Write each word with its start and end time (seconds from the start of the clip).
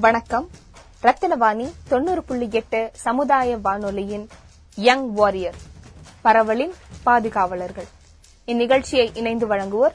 வணக்கம். 0.00 0.48
ரத்தினவாணி 1.02 1.72
தொண்ணூறு 1.88 2.22
புள்ளி 2.22 2.48
எட்டு 2.50 2.90
சமுதாய 2.92 3.56
வானொலியின் 3.56 4.28
யங் 4.74 5.12
வாரியர் 5.12 5.54
பரவலின் 6.24 6.72
பாதுகாவலர்கள். 7.02 7.86
இந்நிகழ்ச்சியை 8.46 9.16
இணைந்து 9.16 9.48
வழங்குவோர் 9.48 9.92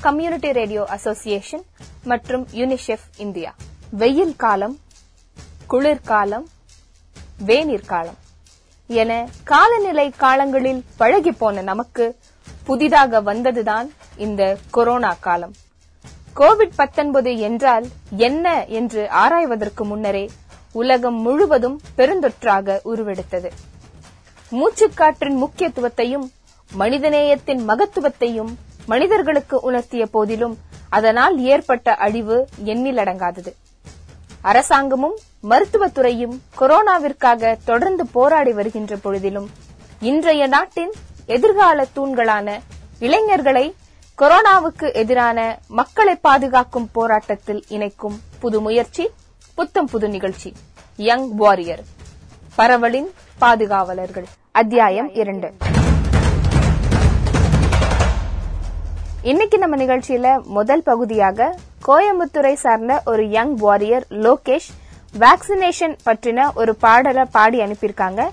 கம்யூனிட்டி 0.00 0.52
ரேடியோ 0.52 0.84
அசோசியேஷன் 0.88 1.64
மற்றும் 2.04 2.48
யுனிசெஃப் 2.52 3.06
இந்தியா. 3.16 3.54
வெயில் 3.90 4.36
காலம் 4.36 4.78
குளிர்காலம் 5.66 6.48
வேநீர் 7.46 7.86
காலம் 7.86 8.16
என 8.86 9.28
காலநிலை 9.44 10.10
காலங்களில் 10.10 10.84
பழகி 10.96 11.32
போன 11.32 11.60
நமக்கு 11.60 12.18
புதிதாக 12.64 13.22
வந்ததுதான் 13.22 13.90
இந்த 14.16 14.58
கொரோனா 14.70 15.16
காலம். 15.20 15.54
கோவிட் 16.40 16.74
19 16.76 17.38
என்றால் 17.38 17.86
என்ன 18.16 18.64
என்று 18.66 19.08
ஆராய்வதற்கு 19.10 19.84
முன்னரே 19.84 20.30
உலகம் 20.72 21.14
முழுவதும் 21.14 21.80
பெருந்தொற்றாக 21.96 22.80
உருவெடுத்தது. 22.84 23.50
மூச்சுக்காற்றின் 24.52 25.36
முக்கியத்துவத்தையும் 25.42 26.26
மனிதநேயத்தின் 26.70 27.62
மகத்துவத்தையும் 27.68 28.52
மனிதர்களுக்கு 28.86 29.70
உணர்த்திய 29.70 30.06
போதிலும் 30.10 30.58
அதனால் 30.90 31.38
ஏற்பட்ட 31.38 31.94
அழிவு 31.94 32.48
எண்ணிலடங்காதது 32.64 33.52
அரசாங்கமும் 34.42 35.16
மருத்துவத்துறையும் 35.48 36.40
கொரோனாவிற்காக 36.58 37.56
தொடர்ந்து 37.64 38.06
போராடி 38.12 38.52
வருகின்ற 38.52 38.96
பொழுதிலும் 38.96 39.48
இன்றைய 40.00 40.46
நாட்டின் 40.46 40.92
எதிர்கால 41.26 41.86
தூண்களான 41.96 42.48
இளைஞர்களை 42.98 43.74
கொரோனாவுக்கு 44.20 44.92
எதிரான 44.92 45.58
மக்களை 45.68 46.14
பாதுகாக்கும் 46.14 46.88
போராட்டத்தில் 46.92 47.64
இணைக்கும் 47.68 48.20
புது 48.38 48.60
முயற்சி 48.60 49.08
புத்தம் 49.54 49.86
புது 49.86 50.08
நிகழ்ச்சி. 50.08 50.52
யங் 50.96 51.34
வாரியர் 51.34 51.82
பரவலின் 52.58 53.10
பாதுகாவலர்கள். 53.38 54.24
அத்தியாயம் 54.52 55.14
இரண்டு. 55.14 55.54
இன்னைக்கு 59.22 59.58
நம்ம 59.58 59.76
நிகழ்ச்சியில 59.76 60.42
முதல் 60.42 60.82
பகுதியாக 60.82 61.56
கோயம்புத்தூரை 61.86 62.52
சார்ந்த 62.54 63.02
ஒரு 63.04 63.28
யங் 63.28 63.56
வாரியர் 63.56 64.06
லோகேஷ் 64.10 64.70
வேக்சினேஷன் 65.18 65.98
பற்றின 66.04 66.52
ஒரு 66.54 66.74
பாடலை 66.74 67.24
பாடி 67.24 67.60
அனுப்பியிருக்காங்க. 67.60 68.28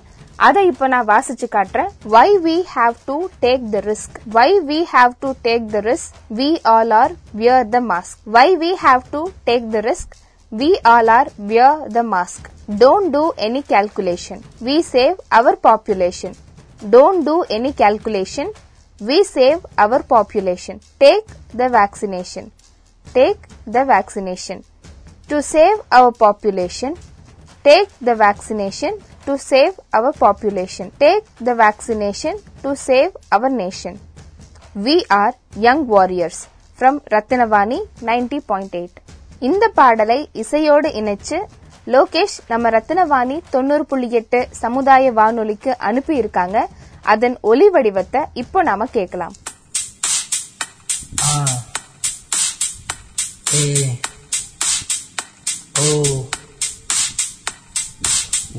அதை 0.47 0.63
இப்ப 0.71 0.89
நான் 0.93 1.09
வாசிச்சு 1.11 1.47
காட்டுறேன் 1.57 1.91
why 2.15 2.29
we 2.47 2.57
have 2.75 2.97
to 3.11 3.17
take 3.45 3.65
the 3.75 3.83
risk 3.91 4.17
why 4.37 4.49
we 4.71 4.81
have 4.95 5.13
to 5.25 5.31
take 5.47 5.67
the 5.75 5.83
risk 5.91 6.17
we 6.41 6.49
all 6.75 6.95
are 7.03 7.15
wear 7.41 7.69
the 7.75 7.81
mask 7.91 8.19
why 8.37 8.49
we 8.65 8.73
have 8.85 9.05
to 9.15 9.23
take 9.51 9.69
the 9.77 9.85
risk 9.91 10.17
we 10.53 10.71
all 10.95 11.13
are 11.19 11.31
wear 11.51 11.79
the 11.97 12.03
mask 12.15 12.49
don't 12.83 13.13
do 13.17 13.25
any 13.49 13.63
calculation 13.75 14.41
we 14.69 14.77
save 14.95 15.17
our 15.39 15.61
population 15.69 16.37
don't 16.97 17.25
do 17.29 17.37
any 17.59 17.73
calculation 17.85 18.49
we 19.01 19.25
save 19.25 19.67
our 19.77 20.03
population. 20.05 20.81
Take 21.01 21.27
the 21.53 21.69
vaccination. 21.71 22.53
Take 23.07 23.41
the 23.67 23.85
vaccination. 23.85 24.65
To 25.29 25.43
save 25.43 25.79
our 25.91 26.13
population, 26.13 26.95
take 27.65 27.89
the 28.01 28.15
vaccination 28.17 28.99
to 29.28 29.34
save 29.46 29.76
our 29.92 30.12
population 30.20 30.90
take 31.02 31.26
the 31.44 31.54
vaccination 31.62 32.38
to 32.62 32.72
save 32.84 33.12
our 33.32 33.50
nation 33.56 33.98
we 34.80 34.96
are 35.18 35.36
young 35.60 35.84
warriors 35.88 36.42
from 36.80 37.00
Ratnavani 37.14 37.80
ninety 38.08 38.40
point 38.46 38.76
eight 38.76 39.00
இந்த 39.42 39.66
பாடலை 39.76 40.20
இசையோடு 40.36 40.92
இணைச்சு 41.00 41.40
லோகேஷ் 41.88 42.38
நம்ம 42.48 42.70
ரத்தினவாணி 42.70 43.38
தொண்ணூறு 43.50 43.86
புள்ளி 43.86 44.10
எட்டு 44.20 44.40
சமுதாய 44.62 45.12
வானொலிக்கு 45.12 45.74
அனுப்பியிருக்காங்க 45.90 46.58
அதன் 47.06 47.38
ஒலி 47.44 47.70
வடிவத்தை 47.76 48.24
இப்போ 48.36 48.62
நாம 48.64 48.88
கேட்கலாம் 48.94 49.36
ஏ 53.56 53.64
ஓ 55.82 55.88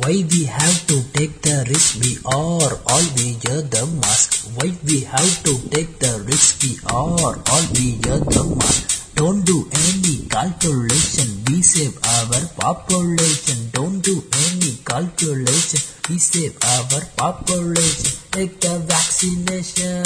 Why 0.00 0.22
we 0.30 0.44
have 0.44 0.86
to 0.86 1.02
take 1.12 1.42
the 1.42 1.66
risk 1.68 1.98
we 1.98 2.18
are 2.24 2.74
all 2.86 3.06
we 3.18 3.34
wear 3.42 3.62
the 3.62 3.82
mask 3.98 4.46
Why 4.54 4.70
we 4.86 5.00
have 5.00 5.42
to 5.42 5.58
take 5.74 5.98
the 5.98 6.22
risk 6.22 6.62
we 6.62 6.78
are 6.86 7.34
all 7.34 7.64
we 7.74 7.98
wear 8.06 8.20
the 8.22 8.44
mask 8.58 9.14
Don't 9.16 9.42
do 9.44 9.66
any 9.74 10.28
calculation 10.28 11.42
we 11.50 11.62
save 11.62 11.98
our 12.14 12.40
population 12.62 13.70
Don't 13.72 13.98
do 13.98 14.22
any 14.46 14.78
calculation 14.86 15.80
we 16.08 16.18
save 16.18 16.54
our 16.62 17.02
population 17.16 18.12
Take 18.30 18.60
the 18.60 18.78
vaccination 18.86 20.04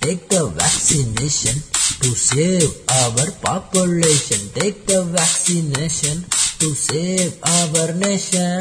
Take 0.00 0.28
the 0.28 0.46
vaccination 0.46 1.58
to 2.00 2.14
save 2.16 2.70
our 2.88 3.30
population. 3.42 4.40
Take 4.54 4.86
the 4.86 5.04
vaccination 5.04 6.24
to 6.60 6.74
save 6.74 7.40
our 7.42 7.92
nation. 7.94 8.60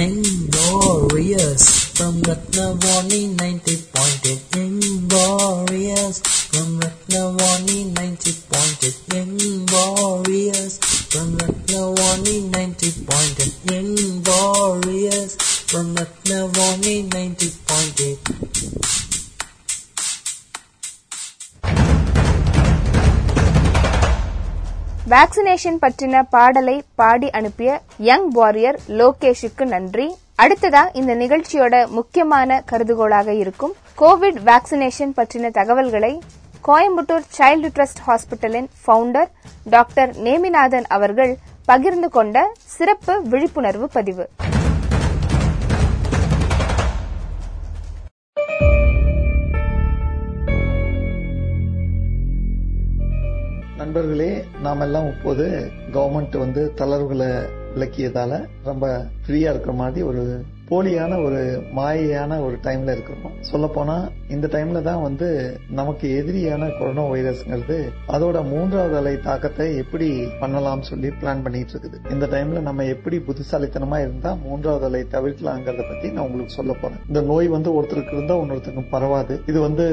Young 0.00 0.24
warriors 0.56 1.64
from 1.92 2.22
Ratnavani 2.24 3.36
90.8. 3.36 3.59
Motivation 25.60 25.80
பற்றின 25.84 26.20
பாடலை 26.34 26.74
பாடி 26.94 27.28
அனுப்பிய 27.38 27.70
young 28.08 28.28
warrior 28.36 28.78
லோகேஷுக்கு 28.98 29.64
நன்றி. 29.72 30.06
அடுத்ததா 30.42 30.82
இந்த 31.00 31.12
நிகழ்ச்சியோட 31.14 31.74
முக்கியமான 31.96 32.60
கருதுகோளாக 32.70 33.34
இருக்கும் 33.42 33.74
Covid 33.98 34.38
vaccination 34.48 35.12
பற்றின 35.18 35.50
தகவல்களை 35.58 36.12
கோயம்புத்தூர் 36.68 37.26
சைல்டு 37.38 37.70
ட்ரஸ்ட் 37.76 38.02
ஹாஸ்பிட்டலின் 38.06 38.70
ஃபவுண்டர் 38.84 39.30
டாக்டர் 39.76 40.12
நேமிநாதன் 40.26 40.88
அவர்கள் 40.98 41.34
பகிர்ந்து 41.68 42.10
கொண்ட 42.16 42.38
சிறப்பு 42.76 43.16
விழிப்புணர்வு 43.32 43.88
பதிவு. 43.98 44.26
நண்பர்களே 53.90 54.32
நாம் 54.62 54.80
எல்லாம் 54.80 55.06
இப்போது 55.06 55.44
கவர்மெண்ட் 55.92 56.34
வந்து 56.36 56.62
தளர்வுகளை 56.76 57.28
விளக்கியதால 57.74 58.32
ரொம்ப 58.64 58.84
ஃப்ரீயா 59.22 59.48
இருக்கிற 59.50 59.72
மாதிரி 59.72 60.02
ஒரு 60.02 60.22
போலியான 60.70 61.12
ஒரு 61.26 61.40
மாயையான 61.76 62.32
ஒரு 62.46 62.56
டைம்ல 62.66 62.90
இருக்கிறோம். 62.96 63.32
சொல்ல 63.50 63.66
போனா 63.76 63.96
இந்த 64.34 64.46
டைம்ல 64.52 64.80
தான் 64.88 65.00
வந்து 65.06 65.28
நமக்கு 65.78 66.08
எதிரியான 66.20 66.68
கொரோனா 66.78 67.04
வைரஸ்ங்கிறது 67.12 67.78
அதோட 68.14 68.38
மூன்றாவது 68.50 68.96
அலை 69.00 69.14
தாக்கத்தை 69.28 69.66
எப்படி 69.82 70.08
பண்ணலாம் 70.42 70.84
சொல்லி 70.90 71.08
பிளான் 71.20 71.42
பண்ணிட்டு 71.46 71.74
இருக்குது. 71.74 71.98
இந்த 72.14 72.26
டைம்ல 72.34 72.60
நம்ம 72.68 72.86
எப்படி 72.94 73.18
புத்திசாலித்தனமா 73.28 73.98
இருந்தா 74.04 74.32
மூன்றாவது 74.44 74.86
அலை 74.90 75.02
தவிர்க்கலாங்கிறத 75.16 75.86
பத்தி 75.90 76.10
நான் 76.14 76.24
உங்களுக்கு 76.26 76.58
சொல்ல 76.58 76.72
போறேன். 76.82 77.00
இந்த 77.08 77.22
நோய் 77.30 77.50
வந்து 77.56 77.72
ஒருத்தருக்கு 77.78 78.16
இருந்தா 78.18 78.36
இன்னொருத்தருக்கு 78.42 78.94
பரவாது. 78.96 79.36
இது 79.52 79.58
வந்து 79.60 79.88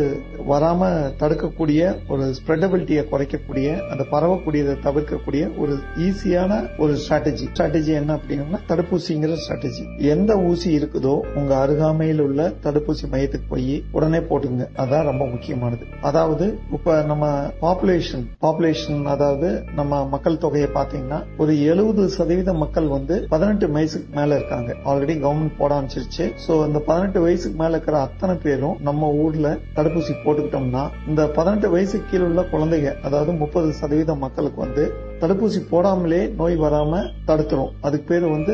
வராம 0.51 0.91
தடுக்கக்கூடிய 1.23 1.81
ஒரு 2.13 2.27
ஸ்ப்ரெடபிலிட்டியை 2.39 3.05
குறைக்கக்கூடிய 3.13 3.67
அந்த 3.91 4.05
பரவக்கூடியதை 4.13 4.77
தவிர்க்கக்கூடிய 4.87 5.43
ஒரு 5.63 5.73
ஈஸியான 6.07 6.61
ஒரு 6.83 6.93
ஸ்ட்ராட்டஜி 7.01 7.45
ஸ்ட்ராட்டஜி 7.53 7.93
என்ன 8.01 8.19
அப்படின்னா 8.19 8.61
தடுப்பூசிங்கிற 8.71 9.35
ஸ்ட்ராட்டஜி 9.43 9.83
எந்த 10.13 10.31
ஊசி 10.49 10.66
இருக்குதோ 10.75 11.13
உங்க 11.35 11.51
அருகாமையில் 11.57 12.21
உள்ள 12.21 12.41
தடுப்பூசி 12.65 13.05
மையத்துக்கு 13.13 13.47
போய் 13.49 13.83
உடனே 13.91 14.19
போட்டுங்க 14.29 14.65
அதான் 14.83 15.07
ரொம்ப 15.09 15.23
முக்கியமானது. 15.25 15.83
அதாவது 16.01 16.45
இப்ப 16.77 16.95
நம்ம 17.11 17.25
பாப்புலேஷன் 17.61 18.25
பாப்புலேஷன் 18.45 19.01
அதாவது 19.05 19.49
நம்ம 19.75 20.01
மக்கள் 20.05 20.41
தொகையை 20.45 20.69
பாத்தீங்கன்னா 20.75 21.19
ஒரு 21.37 21.53
எழுபது 21.71 22.09
சதவீத 22.09 22.53
மக்கள் 22.53 22.87
வந்து 22.87 23.27
பதினெட்டு 23.29 23.67
வயசுக்கு 23.71 24.15
மேல 24.19 24.35
இருக்காங்க. 24.35 24.71
ஆல்ரெடி 24.85 25.15
கவர்மெண்ட் 25.23 25.57
போட 25.57 25.71
ஆரம்பிச்சிருச்சு. 25.77 26.25
சோ 26.47 26.53
இந்த 26.67 26.79
பதினெட்டு 26.89 27.21
வயசுக்கு 27.21 27.57
மேல 27.63 27.75
இருக்கிற 27.75 27.99
அத்தனை 27.99 28.35
பேரும் 28.45 28.77
நம்ம 28.79 29.11
ஊர்ல 29.23 29.47
தடுப்பூசி 29.75 30.13
போட்டுக்கிட்டோம்னா 30.25 30.85
இந்த 31.07 31.23
பதினெட்டு 31.37 31.69
வயசுக்கு 31.69 32.09
கீழே 32.11 32.23
உள்ள 32.23 32.41
குழந்தைங்க 32.53 32.91
அதாவது 33.01 33.31
முப்பது 33.43 33.69
சதவீத 33.73 34.15
மக்களுக்கு 34.15 34.59
வந்து 34.65 34.85
தடுப்பூசி 35.21 35.59
போடாமலே 35.71 36.19
நோய் 36.39 36.55
வராம 36.63 36.99
தடுத்துரும் 37.27 37.71
அதுக்கு 37.87 38.05
பேர் 38.11 38.25
வந்து 38.33 38.53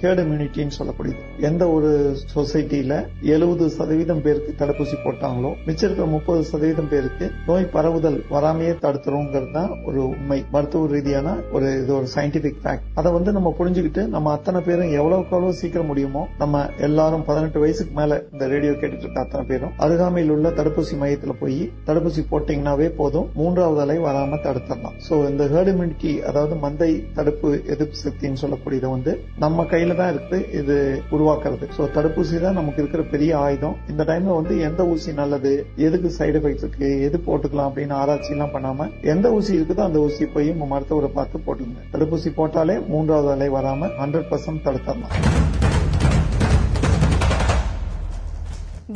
ஹேர்ட் 0.00 0.22
இம்யூனிட்டின்னு 0.22 0.76
சொல்லக்கூடியது. 0.78 1.20
எந்த 1.48 1.62
ஒரு 1.74 1.90
சொசைட்டில 2.34 2.94
எழுபது 3.34 3.66
சதவீதம் 3.76 4.22
பேருக்கு 4.24 4.52
தடுப்பூசி 4.60 4.96
போட்டாங்களோ 5.04 5.50
மிச்சம் 5.66 5.86
இருக்கிற 5.88 6.06
முப்பது 6.14 6.42
சதவீதம் 6.50 6.90
பேருக்கு 6.92 7.28
நோய் 7.48 7.68
பரவுதல் 7.74 8.18
வராமையே 8.34 8.72
தடுத்துருங்கிறது 8.84 9.52
தான் 9.58 9.70
ஒரு 9.88 10.00
உண்மை. 10.12 10.38
மருத்துவ 10.54 10.90
ரீதியான 10.94 11.36
ஒரு 11.54 11.68
இது 11.82 11.94
ஒரு 11.98 12.08
சயின்டிபிக் 12.16 12.60
ஃபேக்ட் 12.64 12.88
அதை 13.02 13.12
வந்து 13.18 13.36
நம்ம 13.38 13.52
புரிஞ்சுக்கிட்டு 13.60 14.04
நம்ம 14.16 14.32
அத்தனை 14.36 14.62
பேரும் 14.68 14.92
எவ்வளவுக்கு 14.98 15.36
எவ்வளவு 15.36 15.58
சீக்கிரம் 15.62 15.90
முடியுமோ 15.92 16.24
நம்ம 16.42 16.64
எல்லாரும் 16.88 17.26
பதினெட்டு 17.30 17.62
வயசுக்கு 17.64 17.94
மேல 18.00 18.20
இந்த 18.32 18.44
ரேடியோ 18.54 18.74
கேட்டுட்டு 18.80 19.06
இருக்க 19.06 19.24
அத்தனை 19.24 19.44
பேரும் 19.52 19.72
அருகாமையில் 19.86 20.34
உள்ள 20.36 20.48
தடுப்பூசி 20.60 20.96
மையத்தில் 21.02 21.38
போய் 21.42 21.60
தடுப்பூசி 21.88 22.24
போட்டீங்கன்னாவே 22.32 22.90
போதும். 23.00 23.28
மூன்றாவது 23.40 23.80
அலை 23.86 23.98
வராம 24.08 24.38
தடுத்துடலாம். 24.46 24.98
சோ 25.08 25.14
இந்த 25.30 25.44
ஹேர்ட் 25.54 25.70
இம்யூனிட்டி 25.92 26.12
அதாவது 26.28 26.54
மந்தை 26.62 26.88
தடுப்பு 27.16 27.48
எதிர்ப்பு 27.72 27.96
சக்தின்னு 28.02 28.40
சொல்லக்கூடியது 28.42 28.88
வந்து 28.92 29.12
நம்ம 29.44 29.64
கையில 29.72 29.96
தான் 29.98 30.12
இருக்கு 30.14 30.38
இது 30.60 30.76
உருவாக்குறது. 31.14 31.66
சோ 31.76 31.82
தடுப்பூசி 31.96 32.40
தான் 32.44 32.58
நமக்கு 32.60 32.80
இருக்கிற 32.82 33.02
பெரிய 33.12 33.32
ஆயுதம். 33.46 33.76
இந்த 33.92 34.02
டைம்ல 34.10 34.36
வந்து 34.38 34.54
எந்த 34.68 34.82
ஊசி 34.92 35.10
நல்லது 35.20 35.52
எதுக்கு 35.86 36.10
சைடு 36.18 36.38
எஃபெக்ட் 36.40 36.64
இருக்கு 36.64 36.88
எது 37.08 37.18
போட்டுக்கலாம் 37.26 37.68
அப்படின்னு 37.70 37.96
ஆராய்ச்சி 38.02 38.32
எல்லாம் 38.36 38.54
பண்ணாம 38.54 38.88
எந்த 39.14 39.32
ஊசி 39.38 39.52
இருக்குதோ 39.58 39.84
அந்த 39.88 40.00
ஊசி 40.06 40.28
போய் 40.36 40.48
உங்க 40.54 40.68
மருத்துவரை 40.72 41.10
பார்த்து 41.18 41.44
போட்டுங்க 41.46 41.82
தடுப்பூசி 41.94 42.32
போட்டாலே 42.38 42.76
மூன்றாவது 42.92 43.30
அலை 43.34 43.48
வராம 43.56 43.90
ஹண்ட்ரட் 44.00 44.30
பர்சன்ட் 44.32 44.64
தடுத்தரலாம் 44.68 45.16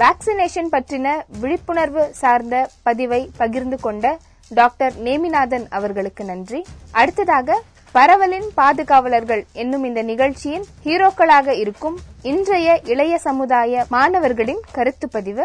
வேக்சினேஷன் 0.01 0.73
பற்றின 0.73 1.09
விழிப்புணர்வு 1.43 2.03
சார்ந்த 2.19 2.57
பதிவை 2.87 3.21
பகிர்ந்து 3.39 3.77
கொண்ட 3.85 4.07
டாக்டர் 4.51 4.95
நேமிநாதன் 4.95 5.67
அவர்களுக்கு 5.71 6.25
நன்றி. 6.25 6.65
அடுத்ததாக 6.93 7.59
பரவலின் 7.95 8.49
பாதுகாவலர்கள் 8.55 9.47
என்னும் 9.53 9.85
இந்த 9.85 10.03
நிகழ்ச்சியின் 10.03 10.65
ஹீரோக்களாக 10.85 11.49
இருக்கும் 11.49 11.97
இன்றைய 12.23 12.81
இளைய 12.85 13.19
சமுதாய 13.19 13.87
மாணவர்களின் 13.89 14.61
கருத்து 14.73 15.09
பதிவு 15.09 15.45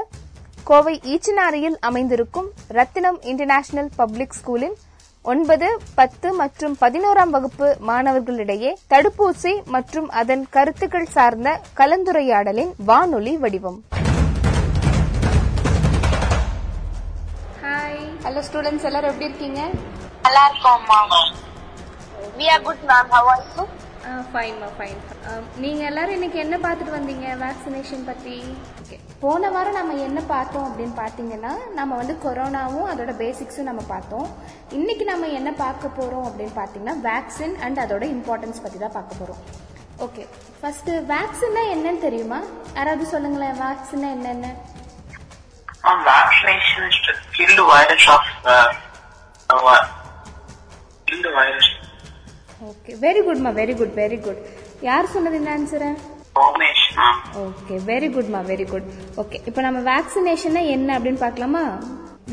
கோவை 0.64 1.00
ஈச்சனாரியில் 1.04 1.78
அமைந்திருக்கும் 1.80 2.50
ரத்தினம் 2.68 3.20
இன்டர்நேஷனல் 3.22 3.90
பப்ளிக் 3.96 4.36
ஸ்கூலின் 4.40 4.76
ஒன்பது 5.26 5.68
பத்து 5.96 6.34
மற்றும் 6.34 6.78
பதினோராம் 6.82 7.30
வகுப்பு 7.30 7.78
மாணவர்களிடையே 7.88 8.74
தடுப்பூசி 8.90 9.54
மற்றும் 9.66 10.10
அதன் 10.10 10.48
கருத்துக்கள் 10.50 11.06
சார்ந்த 11.06 11.60
கலந்துரையாடலின் 11.78 12.72
வானொலி 12.86 13.38
வடிவம். 13.38 13.80
ஹலோ 18.26 18.42
ஸ்டூடெண்ட்ஸ் 18.48 18.88
எல்லாரும் 18.90 19.12
எப்படி 19.12 19.28
இருக்கீங்க? 19.30 19.62
நல்லா 20.26 20.42
இருக்கோம் 20.50 20.84
ma'am 20.90 21.14
we 22.38 22.46
are 22.54 22.66
good 22.68 22.84
ma'am 22.92 23.10
how 23.16 23.30
are 23.34 23.44
you 23.56 23.64
ஃபைன்மா 24.32 24.68
fine 24.78 25.00
நீங்கள் 25.64 25.88
எல்லாரும் 25.90 26.16
இன்னைக்கு 26.18 26.38
என்ன 26.44 26.56
பார்த்துட்டு 26.64 26.94
வந்தீங்க? 26.98 27.26
வேக்சினேஷன் 27.44 28.06
பற்றி 28.10 28.36
போன 29.24 29.50
வாரம் 29.56 29.78
நம்ம 29.80 29.98
என்ன 30.08 30.20
பார்த்தோம் 30.34 30.68
அப்படின்னு 30.70 30.96
பார்த்தீங்கன்னா 31.02 31.52
நம்ம 31.80 31.98
வந்து 32.02 32.16
கொரோனாவும் 32.26 32.90
அதோட 32.92 33.12
பேசிக்ஸும் 33.24 33.70
நம்ம 33.70 33.82
பார்த்தோம். 33.94 34.28
இன்னைக்கு 34.80 35.06
நம்ம 35.12 35.30
என்ன 35.40 35.52
பார்க்க 35.64 35.98
போகிறோம் 36.00 36.26
அப்படின்னு 36.30 36.56
பார்த்தீங்கன்னா 36.60 36.98
வேக்சின் 37.10 37.56
அண்ட் 37.66 37.82
அதோட 37.86 38.06
இம்பார்ட்டன்ஸ் 38.16 38.64
பற்றி 38.66 38.80
தான் 38.86 38.98
பார்க்க 38.98 39.22
போகிறோம் 39.22 39.42
ஓகே 40.06 40.24
ஃபர்ஸ்ட் 40.60 40.92
வேக்சின்னா 41.14 41.64
என்னன்னு 41.76 42.06
தெரியுமா? 42.08 42.40
யாராவது 42.78 43.06
சொல்லுங்களேன் 43.14 43.60
வேக்சின்னா 43.66 44.10
என்னென்ன? 44.18 44.48
Vaccination 46.06 46.84
is 46.84 46.98
to 47.06 47.14
kill 47.36 47.54
the 47.56 47.66
virus 47.66 48.06
of 48.08 48.24
uh, 48.46 48.68
uh, 49.50 49.60
what? 49.62 49.84
Kill 51.08 51.22
the 51.22 51.34
virus. 51.40 51.68
Okay 52.70 52.92
very 53.04 53.22
குட்மா 53.28 53.52
very 53.60 53.74
good 53.78 53.94
very 54.00 54.18
good 54.26 54.42
யார் 54.88 55.12
சொன்னது 55.14 55.38
இந்த 55.40 55.52
ஆன்சரை. 55.56 55.88
ஓகே 57.44 57.76
வெரி 57.88 58.10
குட்மா 58.16 58.40
வெரி 58.50 58.66
குட் 58.72 58.88
ஓகே 59.22 59.38
இப்போ 59.50 59.62
நம்ம 59.66 59.80
வேக்சினேஷன்னா 59.90 60.62
என்ன 60.76 60.90
அப்படின்னு 60.98 61.22
பார்க்கலாமா? 61.24 61.64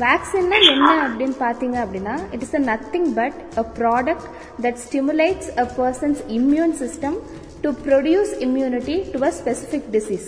வேக்சின்னா 0.03 0.57
என்ன 0.73 0.89
அப்படின்னு 1.05 1.35
பார்த்தீங்க 1.45 1.77
அப்படின்னா 1.85 2.15
it 2.35 2.43
is 2.45 2.55
a 2.59 2.63
nothing 2.69 3.09
but 3.19 3.39
a 3.61 3.65
product 3.79 4.27
that 4.65 4.79
stimulates 4.85 5.49
a 5.63 5.67
person's 5.79 6.21
immune 6.37 6.75
system 6.83 7.17
to 7.63 7.71
produce 7.87 8.33
immunity 8.47 8.97
to 9.13 9.21
a 9.29 9.33
specific 9.41 9.89
disease 9.97 10.27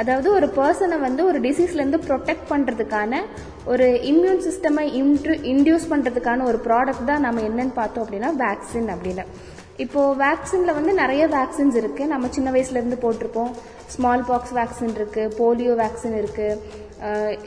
அதாவது 0.00 0.28
ஒரு 0.36 0.46
பர்சனை 0.58 0.96
வந்து 1.06 1.22
ஒரு 1.30 1.38
டிசீஸ்லேருந்து 1.46 2.00
ப்ரொடெக்ட் 2.06 2.48
பண்ணுறதுக்கான 2.52 3.20
ஒரு 3.72 3.86
இம்யூன் 4.12 4.42
சிஸ்டமை 4.46 4.84
இன்ட்ரு 5.00 5.34
இன்டியூஸ் 5.52 5.86
பண்ணுறதுக்கான 5.92 6.44
ஒரு 6.50 6.58
ப்ராடக்ட் 6.66 7.08
தான் 7.10 7.24
நம்ம 7.26 7.44
என்னன்னு 7.48 7.74
பார்த்தோம் 7.80 8.04
அப்படின்னா 8.04 8.30
வேக்சின் 8.44 8.90
அப்படின்னு. 8.94 9.24
இப்போது 9.84 10.16
வேக்சின்ல 10.24 10.74
வந்து 10.78 10.92
நிறைய 11.02 11.22
வேக்சின்ஸ் 11.36 11.78
இருக்குது 11.80 12.12
நம்ம 12.12 12.28
சின்ன 12.36 12.50
வயசுலேருந்து 12.54 12.98
போட்டிருப்போம். 13.04 13.50
ஸ்மால் 13.94 14.26
பாக்ஸ் 14.30 14.54
வேக்சின் 14.58 14.94
இருக்குது 14.98 15.32
போலியோ 15.38 15.72
வேக்சின் 15.82 16.16
இருக்குது 16.20 16.84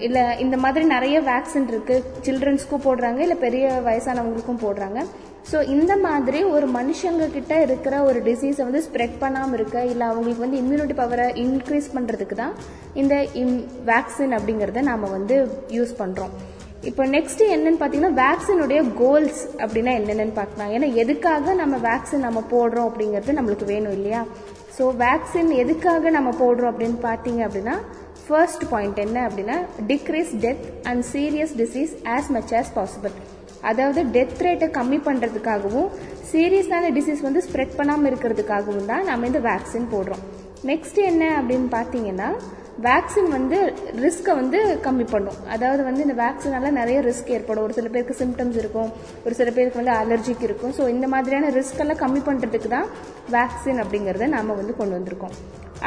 இல்லை 0.07 0.24
இந்த 0.44 0.56
மாதிரி 0.63 0.84
நிறைய 0.95 1.18
வேக்சின் 1.31 1.69
இருக்குது 1.72 2.04
சில்ட்ரன்ஸ்க்கும் 2.25 2.86
போடுறாங்க 2.88 3.19
இல்லை 3.25 3.38
பெரிய 3.45 3.66
வயசானவங்களுக்கும் 3.88 4.63
போடுறாங்க. 4.66 5.00
ஸோ 5.52 5.68
இந்த 5.68 5.98
மாதிரி 5.98 6.44
ஒரு 6.44 6.68
மனுஷங்க 6.68 7.32
கிட்ட 7.32 7.62
இருக்கிற 7.62 8.04
ஒரு 8.04 8.20
டிசீஸை 8.20 8.64
வந்து 8.64 8.84
ஸ்ப்ரெட் 8.88 9.16
பண்ணாமல் 9.20 9.54
இருக்க 9.54 9.86
இல்லை 9.86 10.06
அவங்களுக்கு 10.08 10.46
வந்து 10.46 10.62
இம்யூனிட்டி 10.64 10.96
பவரை 11.02 11.28
இன்க்ரீஸ் 11.44 11.88
பண்ணுறதுக்கு 11.96 12.36
தான் 12.36 12.56
இந்த 12.94 13.24
இம் 13.34 13.58
வேக்சின் 13.86 14.36
அப்படிங்கிறத 14.38 14.82
நாம் 14.82 15.14
வந்து 15.18 15.38
யூஸ் 15.72 15.94
பண்ணுறோம் 16.02 16.34
இப்போ 16.84 17.06
நெக்ஸ்ட் 17.06 17.42
என்னன்னு 17.54 17.80
பார்த்தீங்கன்னா 17.80 18.18
வேக்சினுடைய 18.24 18.94
கோல்ஸ் 19.00 19.42
அப்படின்னா 19.64 19.94
என்னென்னு 20.00 20.36
பார்க்கலாம். 20.42 20.70
ஏன்னா 20.76 20.94
எதுக்காக 20.96 21.54
நம்ம 21.54 21.78
வேக்சின் 21.78 22.26
நம்ம 22.28 22.44
போடுறோம் 22.52 22.88
அப்படிங்கிறது 22.90 23.38
நம்மளுக்கு 23.40 23.66
வேணும் 23.66 23.92
இல்லையா? 23.92 24.26
ஸோ 24.78 24.86
வேக்சின் 25.06 25.52
எதுக்காக 25.64 26.10
நம்ம 26.10 26.30
போடுறோம் 26.44 26.72
அப்படின்னு 26.72 27.00
பார்த்தீங்க 27.08 27.42
அப்படின்னா 27.48 27.76
ஃபர்ஸ்ட் 28.28 28.70
பாயிண்ட் 28.70 28.98
என்ன 28.98 29.28
அப்படின்னா 29.28 29.58
decrease 29.92 30.32
death 30.46 30.66
and 30.84 31.04
serious 31.14 31.54
disease 31.64 31.94
as 32.16 32.30
much 32.38 32.54
as 32.54 32.72
possible 32.80 33.16
அதாவது 33.62 34.02
டெத் 34.16 34.42
ரேட்டை 34.46 34.68
கம்மி 34.78 35.00
பண்ணுறதுக்காகவும் 35.08 35.90
சீரியஸான 36.32 36.92
டிசீஸ் 36.98 37.22
வந்து 37.22 37.44
ஸ்ப்ரெட் 37.48 37.78
பண்ணாமல் 37.78 38.10
இருக்கிறதுக்காகவும் 38.12 38.86
தான் 38.86 39.04
நம்ம 39.04 39.26
இந்த 39.26 39.40
வேக்சின் 39.40 39.90
போடுறோம். 39.94 40.24
நெக்ஸ்ட் 40.72 41.00
என்ன 41.12 41.24
அப்படின்னு 41.40 41.70
பார்த்தீங்கன்னா 41.78 42.30
வேக்சின் 42.86 43.30
வந்து 43.36 43.58
ரிஸ்க்கை 44.04 44.34
வந்து 44.40 44.60
கம்மி 44.86 45.06
பண்ணும். 45.14 45.40
அதாவது 45.54 45.81
வந்து 45.88 46.04
இந்த 46.06 46.16
வேக்சினால 46.24 46.72
நிறைய 46.80 46.98
ரிஸ்க் 47.08 47.31
ஏற்படும். 47.38 47.66
ஒரு 47.68 47.74
சில 47.78 47.88
பேருக்கு 47.94 48.20
சிம்டம்ஸ் 48.22 48.58
இருக்கும். 48.62 48.90
ஒரு 49.26 49.34
சில 49.40 49.50
பேருக்கு 49.56 49.81
வந்து 49.81 49.96
அலர்ஜிக் 50.02 50.46
இருக்கும். 50.48 50.74
ஸோ 50.78 50.86
இந்த 50.96 51.08
மாதிரியான 51.14 51.50
ரிஸ்க்கெல்லாம் 51.58 52.02
கம்மி 52.04 52.21
பண்ணுறதுக்கு 52.30 52.69
தான் 52.76 52.88
வேக்சின் 53.38 53.81
அப்படிங்கிறத 53.86 54.30
நாம் 54.36 54.59
வந்து 54.62 54.76
கொண்டு 54.80 54.98
வந்திருக்கோம். 54.98 55.36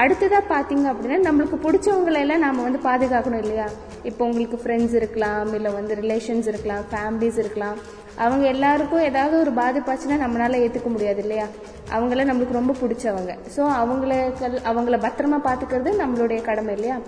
அடுத்ததாக 0.03 0.45
பார்த்தீங்க 0.53 0.87
அப்படின்னா 0.93 1.17
நம்மளுக்கு 1.29 1.57
பிடிச்சவங்களெல்லாம் 1.65 2.45
நாம் 2.47 2.67
வந்து 2.67 2.79
பாதுகாக்கணும் 2.87 3.43
இல்லையா? 3.45 3.67
இப்போ 4.11 4.23
உங்களுக்கு 4.29 4.59
ஃப்ரெண்ட்ஸ் 4.63 4.95
இருக்கலாம் 5.01 5.51
இல்லை 5.59 5.73
வந்து 5.81 5.95
ரிலேஷன்ஸ் 6.03 6.49
இருக்கலாம் 6.53 6.85
ஃபேமிலிஸ் 6.93 7.41
இருக்கலாம். 7.43 7.79
அவங்க 8.17 8.47
எல்லாருக்கும் 8.47 9.01
ஏதாவது 9.01 9.39
ஒரு 9.39 9.51
பாதிப்பாச்சுன்னா 9.51 10.17
நம்மளால 10.25 10.61
ஏற்றுக்க 10.61 10.89
முடியாது 10.89 11.21
இல்லையா? 11.21 11.47
அவங்கள 11.91 12.25
நம்மளுக்கு 12.25 12.53
ரொம்ப 12.53 12.75
பிடிச்சவங்க. 12.83 13.39
ஸோ 13.57 13.61
அவங்கள 13.61 14.13
அவங்கள 14.65 14.99
பத்திரமா 14.99 15.41
பார்த்துக்கிறது 15.49 15.93
நம்மளுடைய 16.01 16.43
கடமை 16.43 16.75
இல்லையா? 16.75 16.99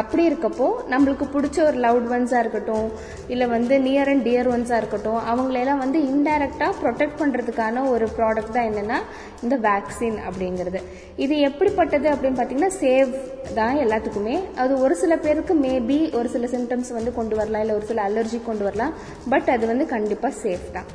அப்படி 0.00 0.22
இருக்கப்போ 0.28 0.66
நம்மளுக்கு 0.92 1.26
பிடிச்ச 1.34 1.58
ஒரு 1.68 1.78
லவுட் 1.84 2.08
ஒன்ஸாக 2.14 2.42
இருக்கட்டும் 2.44 2.88
இல்லை 3.32 3.46
வந்து 3.54 3.74
நியர் 3.86 4.10
அண்ட் 4.12 4.24
டியர் 4.26 4.50
ஒன்ஸாக 4.54 4.80
இருக்கட்டும் 4.82 5.20
அவங்களெல்லாம் 5.30 5.82
வந்து 5.84 6.00
இன்டைரக்டாக 6.10 6.72
ப்ரொடெக்ட் 6.82 7.18
பண்ணுறதுக்கான 7.20 7.84
ஒரு 7.94 8.08
ப்ராடக்ட் 8.16 8.54
தான் 8.56 8.68
என்னென்னா 8.70 8.98
இந்த 9.42 9.56
வேக்சின் 9.66 10.18
அப்படிங்கிறது. 10.28 10.82
இது 11.24 11.38
எப்படிப்பட்டது 11.48 12.08
அப்படின்னு 12.12 12.40
பார்த்தீங்கன்னா 12.40 12.72
சேவ் 12.84 13.12
தான் 13.60 13.76
எல்லாத்துக்குமே. 13.84 14.38
அது 14.62 14.80
ஒரு 14.80 14.96
சில 15.02 15.16
பேருக்கு 15.26 15.56
மேபி 15.66 16.00
ஒரு 16.20 16.28
சில 16.28 16.46
சிம்டம்ஸ் 16.56 16.92
வந்து 16.98 17.12
கொண்டு 17.20 17.36
வரலாம் 17.36 17.64
இல்லை 17.66 17.76
ஒரு 17.76 17.86
சில 17.92 18.02
அலர்ஜி 18.08 18.40
கொண்டு 18.42 18.64
வரலாம் 18.64 18.94
பட் 19.34 19.50
அது 19.56 19.66
வந்து 19.66 19.86
கண்டிப்பாக 19.94 20.34
சேஃப் 20.44 20.66
தான். 20.78 20.90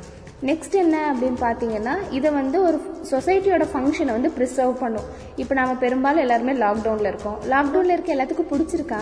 நெக்ஸ்ட் 0.48 0.74
என்ன 0.82 0.96
அப்படின்னு 1.10 1.38
பார்த்தீங்கன்னா 1.44 1.94
இதை 2.16 2.30
வந்து 2.40 2.56
ஒரு 2.68 2.78
சொசைட்டியோட 3.12 3.64
ஃபங்க்ஷனை 3.72 4.12
வந்து 4.16 4.30
ப்ரிசர்வ் 4.38 4.74
பண்ணும். 4.82 5.06
இப்போ 5.42 5.54
நாம 5.58 5.76
பெரும்பாலும் 5.84 6.24
எல்லாருமே 6.24 6.54
லாக்டவுனில் 6.64 7.10
இருக்கோம். 7.12 7.38
லாக்டவுனில் 7.52 7.94
இருக்க 7.96 8.16
எல்லாத்துக்கும் 8.16 8.52
பிடிச்சிருக்கா. 8.52 9.00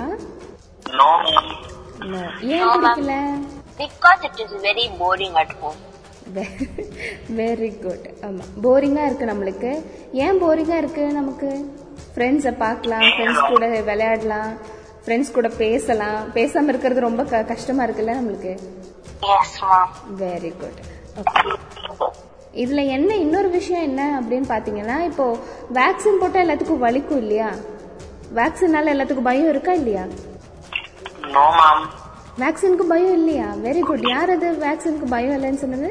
ஏன் 2.57 2.69
பிடிக்கல? 2.75 3.17
Because 3.81 4.23
it 4.29 4.39
is 4.45 4.53
very 4.67 4.85
boring 5.01 5.35
at 5.43 5.53
home. 5.63 5.81
Very 7.39 7.71
good 7.85 8.07
ஆமாம் 8.27 8.53
போரிங்காக 8.65 9.09
இருக்குது 9.09 9.31
நம்மளுக்கு. 9.31 9.71
ஏன் 10.25 10.39
போரிங்காக 10.43 10.81
இருக்குது 10.83 11.17
நமக்கு? 11.19 11.51
ஃப்ரெண்ட்ஸை 12.15 12.53
பார்க்கலாம் 12.65 13.05
ஃப்ரெண்ட்ஸ் 13.15 13.51
கூட 13.53 13.67
விளையாடலாம் 13.91 14.53
ஃப்ரெண்ட்ஸ் 15.05 15.35
கூட 15.37 15.49
பேசலாம். 15.63 16.21
பேசாமல் 16.39 16.73
இருக்கிறது 16.73 17.07
ரொம்ப 17.09 17.23
க 17.33 17.45
கஷ்டமாக 17.53 17.87
இருக்குல்ல 17.89 18.15
நம்மளுக்கு? 18.21 18.53
Yes, 19.31 19.53
ma'am. 19.69 19.91
வெரி 20.25 20.53
குட் 20.63 20.81
இதில் 22.63 22.91
என்ன 22.97 23.11
இன்னொரு 23.17 23.49
விஷயம் 23.49 23.83
என்ன 23.83 24.21
அப்படின்னு 24.21 24.47
பார்த்தீங்கன்னா 24.49 24.97
இப்போ 25.11 25.27
வேக்சின் 25.79 26.21
போட்டால் 26.21 26.45
எல்லாத்துக்கும் 26.45 26.85
வலிக்கும் 26.87 27.21
இல்லையா? 27.25 27.51
வேக்சினால 28.39 28.93
எல்லாத்துக்கும் 28.95 29.29
பயம் 29.31 29.49
இருக்கா 29.49 29.73
இல்லையா. 29.73 30.05
வேக்சினுக்கு 32.43 32.85
பயம் 32.93 33.17
இல்லையா? 33.21 33.47
வெரி 33.67 33.81
குட் 33.81 34.09
யார் 34.09 34.31
அது? 34.31 34.49
வேக்சினுக்கு 34.65 35.09
பயம் 35.15 35.35
இல்லைன்னு 35.37 35.63
சொன்னது. 35.65 35.89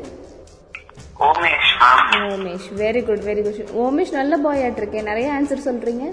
Omesh 2.32 2.68
very 2.82 3.02
good 3.10 3.26
very 3.30 3.42
good 3.48 3.74
Omesh 3.86 4.18
நல்ல 4.20 4.38
பாய் 4.38 4.64
இருக்கேன் 4.78 5.10
நிறைய 5.12 5.28
ஆன்சர் 5.38 5.68
சொல்றீங்க. 5.68 6.06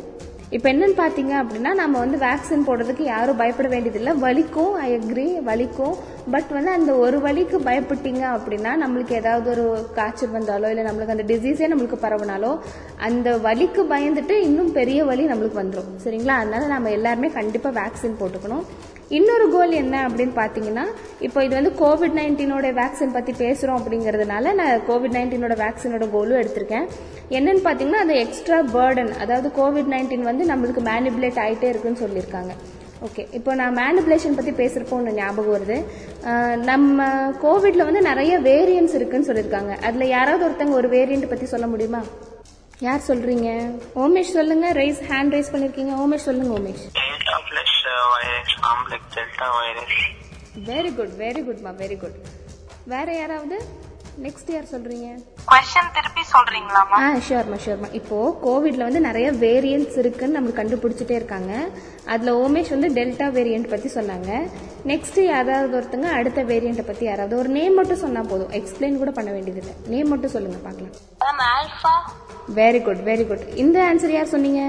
இப்போ 0.57 0.67
என்னன்னு 0.73 0.97
பார்த்தீங்க 1.01 1.33
அப்படின்னா 1.41 1.71
நம்ம 1.75 1.99
வந்து 1.99 2.19
வேக்சின் 2.27 2.67
போடுறதுக்கு 2.69 3.05
யாரும் 3.15 3.41
பயப்பட 3.43 3.69
வேண்டியதில்லை. 3.69 4.13
வலிக்கும் 4.27 4.75
ஐ 4.87 4.89
அக்ரி 4.99 5.27
வலிக்கும். 5.51 5.97
பட் 6.33 6.51
வந்து 6.57 6.71
அந்த 6.77 6.93
ஒரு 7.05 7.19
வழிக்கு 7.27 7.59
பயப்பட்டீங்க 7.69 8.23
அப்படின்னா 8.37 8.73
நம்மளுக்கு 8.83 9.15
ஏதாவது 9.21 9.49
ஒரு 9.55 9.65
காய்ச்சல் 9.99 10.35
வந்தாலோ 10.37 10.71
இல்லை 10.73 10.85
நம்மளுக்கு 10.89 11.15
அந்த 11.15 11.27
டிசீஸே 11.33 11.69
நம்மளுக்கு 11.73 11.99
பரவினாலோ 12.05 12.53
அந்த 13.09 13.29
வழிக்கு 13.47 13.83
பயந்துட்டு 13.95 14.37
இன்னும் 14.49 14.73
பெரிய 14.79 15.01
வழி 15.11 15.25
நம்மளுக்கு 15.31 15.61
வந்துடும் 15.63 15.91
சரிங்களா? 16.05 16.37
அதனால 16.43 16.69
நம்ம 16.75 16.93
எல்லாருமே 16.99 17.31
கண்டிப்பாக 17.39 17.75
வேக்சின் 17.81 18.21
போட்டுக்கணும். 18.21 18.65
இன்னொரு 19.19 19.45
கோல் 19.53 19.75
என்ன 19.83 19.97
அப்படின்னு 20.09 20.35
பார்த்தீங்கன்னா 20.41 20.83
இப்போ 21.27 21.45
இது 21.45 21.55
வந்து 21.59 21.73
கோவிட் 21.83 22.17
நைன்டீனோட 22.19 22.73
வேக்சின் 22.81 23.15
பற்றி 23.15 23.33
பேசுகிறோம் 23.45 23.79
அப்படிங்கிறதுனால 23.81 24.53
நான் 24.59 24.83
கோவிட் 24.89 25.17
நைன்டீனோட 25.17 25.55
வேக்சினோட 25.65 26.07
கோலும் 26.17 26.41
எடுத்திருக்கேன். 26.43 26.89
என்னன்னு 27.39 27.63
பார்த்தீங்கன்னா 27.69 28.03
அது 28.07 28.17
எக்ஸ்ட்ரா 28.25 28.59
பேர்டன் 28.75 29.13
அதாவது 29.25 29.51
கோவிட் 29.61 29.93
நைன்டீன் 29.95 30.29
வந்து 30.31 30.45
நம்மளுக்கு 30.53 30.85
மேனிபுலேட் 30.91 31.41
ஆகிட்டே 31.45 31.71
இருக்குன்னு 31.73 32.03
சொல்லியிருக்காங்க. 32.05 32.53
ஓகே 33.07 33.23
இப்போ 33.39 33.51
நான் 33.59 33.77
மேனிபுலேஷன் 33.77 34.37
பற்றி 34.39 34.53
பேசுகிறப்போ 34.61 34.97
ஒன்று 34.99 35.13
ஞாபகம் 35.19 35.55
வருது. 35.55 35.77
நம்ம 36.71 37.07
கோவிட்ல 37.45 37.87
வந்து 37.89 38.03
நிறைய 38.09 38.33
வேரியன்ட்ஸ் 38.49 38.97
இருக்குன்னு 38.99 39.29
சொல்லியிருக்காங்க. 39.29 39.73
அதில் 39.89 40.13
யாராவது 40.17 40.45
ஒருத்தங்க 40.49 40.75
ஒரு 40.81 40.89
வேரியண்ட் 40.97 41.31
பற்றி 41.33 41.47
சொல்ல 41.53 41.67
முடியுமா? 41.73 42.01
யார் 42.87 43.07
சொல்றீங்க? 43.07 43.49
ஓமேஷ் 44.03 44.35
சொல்லுங்க. 44.39 44.67
ரைஸ் 44.81 45.01
ஹேண்ட் 45.11 45.35
ரைஸ் 45.37 45.53
பண்ணிருக்கீங்க. 45.53 45.95
ஓமேஷ் 46.05 46.27
சொல்லுங்க 46.29 46.53
ஓமேஷ். 46.59 46.85
வெரி 50.71 50.91
குட் 50.99 51.15
வெரி 51.25 51.43
குட்மா 51.49 51.73
வெரி 51.83 51.97
குட் 52.05 52.19
வேற 52.95 53.09
யாராவது? 53.21 53.59
நெக்ஸ்ட் 54.27 54.55
யார் 54.55 54.73
சொல்றீங்க? 54.75 55.09
கொஸ்டின் 55.51 55.93
திருப்பி 55.97 56.23
சொல்றீங்களா 56.33 56.81
ஆ 57.05 57.07
ஷியோர்மா 57.27 57.59
ஷியோர்மா 57.65 57.89
இப்போ 57.99 58.17
கோவிட்ல 58.45 58.87
வந்து 58.89 59.01
நிறைய 59.07 59.29
வேரியன்ட்ஸ் 59.45 59.97
இருக்குன்னு 60.03 60.39
நம்மளுக்கு 60.39 60.61
கண்டுபிடிச்சிட்டே 60.61 61.15
இருக்காங்க. 61.21 61.53
அதுல 62.13 62.35
ஓமேஷ் 62.43 62.73
வந்து 62.75 62.89
டெல்டா 62.99 63.29
வேரியன்ட் 63.39 63.73
பத்தி 63.73 63.89
சொன்னாங்க. 63.95 64.31
நெக்ஸ்ட் 64.91 65.21
யாராவது 65.25 65.77
ஒருத்தங்க 65.79 66.09
அடுத்த 66.19 66.45
வேரியண்ட்டை 66.53 66.87
பத்தி 66.91 67.05
யாராவது 67.11 67.39
ஒரு 67.39 67.49
நேம் 67.59 67.75
மட்டும் 67.75 68.03
சொன்னா 68.05 68.23
போதும். 68.31 68.55
எக்ஸ்பிளைன் 68.61 69.01
கூட 69.03 69.11
பண்ண 69.11 69.31
வேண்டியதில்லை. 69.37 69.75
நேம் 69.95 70.13
மட்டும் 70.15 70.35
சொல்லுங்க 70.37 70.59
பார்க்கலாம். 70.69 70.95
வெரி 72.61 72.83
குட் 72.83 73.03
வெரி 73.11 73.27
குட் 73.27 73.47
இந்த 73.65 73.79
ஆன்சர் 73.89 74.17
யார் 74.19 74.33
சொன்னீங்க? 74.35 74.63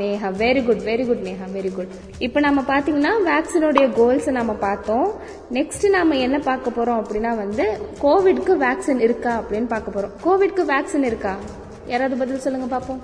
Neha 0.00 0.28
very 0.42 0.62
good 0.66 0.82
very 0.90 1.06
good 1.06 1.22
Neha 1.28 1.46
very 1.56 1.70
good 1.74 1.92
இப்போ 2.18 2.40
நம்ம 2.40 2.60
பார்த்தீங்கன்னா 2.62 3.12
வேக்சினோடைய 3.30 3.92
கோல்ஸ் 3.92 4.28
நம்ம 4.38 4.52
பார்த்தோம். 4.66 5.06
நெக்ஸ்ட் 5.52 5.86
நாம 5.90 6.16
என்ன 6.26 6.38
பார்க்க 6.38 6.76
போறோம் 6.76 7.00
அப்படின்னா 7.02 7.36
வந்து 7.42 7.66
கோவிட்க்கு 8.04 8.54
வேக்சின் 8.64 9.00
இருக்கா 9.00 9.32
அப்படின்னு 9.40 9.68
பார்க்க 9.74 9.96
போறோம். 9.96 10.14
கோவிட்க்கு 10.26 10.64
வேக்சின் 10.72 11.08
இருக்கா? 11.10 11.34
யாராவது 11.86 12.16
பதில் 12.16 12.44
சொல்லுங்க 12.46 12.66
பார்ப்போம். 12.66 13.00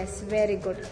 Yes 0.00 0.20
very 0.34 0.58
good 0.66 0.82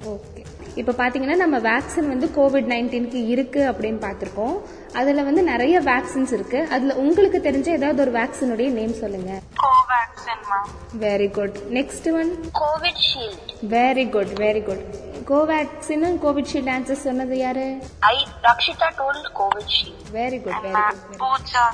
okay. 0.00 0.42
இப்போ 0.74 0.92
பார்த்தீங்கன்னா 0.92 1.36
நம்ம 1.36 1.58
வேக்சின் 1.58 2.08
வந்து 2.08 2.26
கோவிட் 2.36 2.68
நைன்டீனுக்கு 2.72 3.26
இருக்கு 3.26 3.60
அப்படின்னு 3.70 4.00
பார்த்துருக்கோம் 4.04 4.56
அதில் 4.92 5.24
வந்து 5.24 5.42
நிறைய 5.42 5.80
வேக்சின்ஸ் 5.80 6.32
இருக்கு. 6.32 6.68
அதில் 6.70 6.94
உங்களுக்கு 6.94 7.38
தெரிஞ்ச 7.38 7.68
ஏதாவது 7.68 8.00
ஒரு 8.00 8.12
வேக்சினுடைய 8.18 8.70
நேம் 8.70 8.92
சொல்லுங்க. 8.92 9.40
Covaxin 9.62 10.44
ma'am 10.50 10.68
very 11.04 11.30
good 11.30 11.56
next 11.70 12.08
one 12.12 12.30
Covishield 12.60 13.52
very 13.70 14.10
good 14.10 14.34
very 14.44 14.62
good 14.64 14.84
Covaxin 15.24 16.06
Covishield 16.24 16.72
answer 16.76 17.04
சொன்னது 17.06 17.38
யாரு? 17.38 17.66
I 18.00 18.16
Rakshita 18.42 18.90
told 19.00 19.30
Covishield 19.40 20.04
very 20.12 20.40
good 20.42 20.60
very 20.66 20.74
good 20.74 21.18
Pooja 21.24 21.64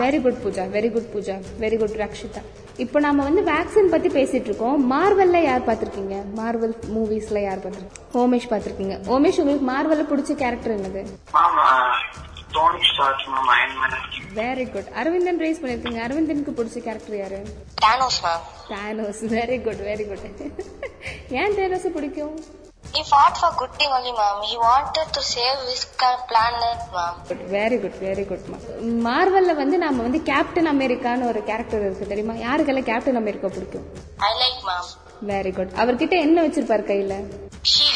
very 0.00 0.18
good 0.24 0.40
Pooja 0.42 0.64
very 0.74 0.88
good 0.94 1.10
Pooja 1.14 1.36
very 1.62 1.76
good 1.80 1.96
Rakshita 2.02 2.42
இப்போ 2.82 2.98
நாம 3.04 3.24
வந்து 3.28 3.42
vaccine 3.48 3.90
பத்தி 3.94 4.08
பேசிட்டு 4.08 4.48
இருக்கோம். 4.50 4.76
மார்வல்ல 4.92 5.38
யார் 5.46 5.64
பார்த்திருக்கீங்க? 5.66 6.16
Marvel 6.38 6.74
மூவிஸ்ல 6.94 7.40
யார் 7.46 7.60
பார்த்திருக்கீங்க? 7.64 8.06
ஓமேஷ் 8.20 8.46
பார்த்திருக்கீங்க. 8.52 8.94
ஓமேஷ் 9.14 9.40
உங்களுக்கு 9.42 9.66
மார்வல்ல 9.72 10.04
பிடிச்ச 10.12 10.34
கேரக்டர் 10.42 10.74
என்னது. 10.76 11.02
வெரி 14.38 14.64
குட் 14.74 14.88
அரவிந்தன் 15.00 15.42
ரைஸ் 15.44 15.60
பண்ணிருக்கீங்க 15.62 16.00
அரவிந்தனுக்கு 16.06 16.54
பிடிச்ச 16.60 16.78
கேரக்டர் 16.86 17.18
யாரு? 17.22 17.40
Thanos 18.72 19.22
very 19.36 19.58
good 19.66 19.82
very 19.90 20.06
good 20.10 20.26
ஏன் 21.42 21.56
தானோஸ் 21.60 21.88
பிடிக்கும்? 21.98 22.34
He 22.94 23.02
fought 23.04 23.36
for 23.38 23.50
good 23.58 23.72
thing 23.74 23.90
only, 23.96 24.12
ma'am. 24.12 24.38
He 24.42 24.56
wanted 24.58 25.08
to 25.16 25.22
save 25.24 25.58
his 25.68 25.82
planet, 26.30 26.80
ma'am. 26.96 27.14
Very 27.54 27.76
good 27.82 27.98
very 28.06 28.24
good 28.30 28.46
மார்வல்ல 29.06 29.52
வந்து 29.60 29.76
நாம 29.84 30.02
வந்து 30.06 30.20
கேப்டன் 30.30 30.70
அமெரிக்கான்னு 30.72 31.28
ஒரு 31.32 31.40
கேரக்டர் 31.50 31.84
இருக்கு 31.86 32.10
தெரியுமா 32.12 32.34
யாருக்கெல்லாம் 32.46 32.88
கேப்டன் 32.90 33.20
அமெரிக்கா 33.22 33.50
பிடிக்கும் 33.56 33.86
I 34.28 34.34
like, 34.42 34.60
ma'am. 34.70 34.84
Very 35.30 35.52
good 35.58 35.74
அவர்கிட்ட 35.82 36.16
என்ன 36.26 36.46
வச்சிருப்பாரு 36.46 36.86
கையில 36.92 37.14
shield. 37.72 37.89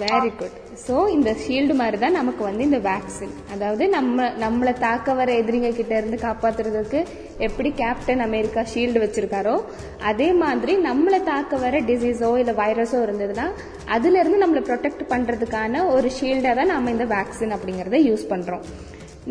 வெரி 0.00 0.30
குட் 0.38 0.56
ஸோ 0.84 0.94
இந்த 1.16 1.30
ஷீல்டு 1.42 1.74
மாதிரி 1.80 1.98
தான் 2.04 2.16
நமக்கு 2.18 2.42
வந்து 2.48 2.62
இந்த 2.68 2.78
வேக்சின் 2.88 3.34
அதாவது 3.54 3.84
நம்ம 3.94 4.26
நம்மளை 4.44 4.72
தாக்க 4.84 5.14
வர 5.18 5.28
எதிரிங்க 5.40 5.70
கிட்ட 5.78 5.94
இருந்து 5.98 6.18
காப்பாத்துறதுக்கு 6.24 7.00
எப்படி 7.38 7.70
கேப்டன் 7.82 8.24
அமெரிக்கா 8.26 8.62
ஷீல்டு 8.72 9.02
வச்சிருக்காரோ 9.04 9.54
அதே 10.10 10.28
மாதிரி 10.42 10.74
நம்மளை 10.88 11.20
தாக்க 11.30 11.56
வர 11.64 11.80
டிசீஸோ 11.90 12.30
இல்லை 12.42 12.54
வைரஸோ 12.62 13.00
இருந்ததுன்னா 13.06 13.46
அதுலேருந்து 13.96 14.42
நம்மளை 14.44 14.62
ப்ரொடெக்ட் 14.70 15.04
பண்ணுறதுக்கான 15.14 15.84
ஒரு 15.94 16.10
ஷீல்டை 16.18 16.54
தான் 16.60 16.72
நம்ம 16.74 16.90
இந்த 16.90 17.06
வேக்சின் 17.16 17.56
அப்படிங்கிறத 17.58 18.00
யூஸ் 18.10 18.26
பண்ணுறோம் 18.34 18.64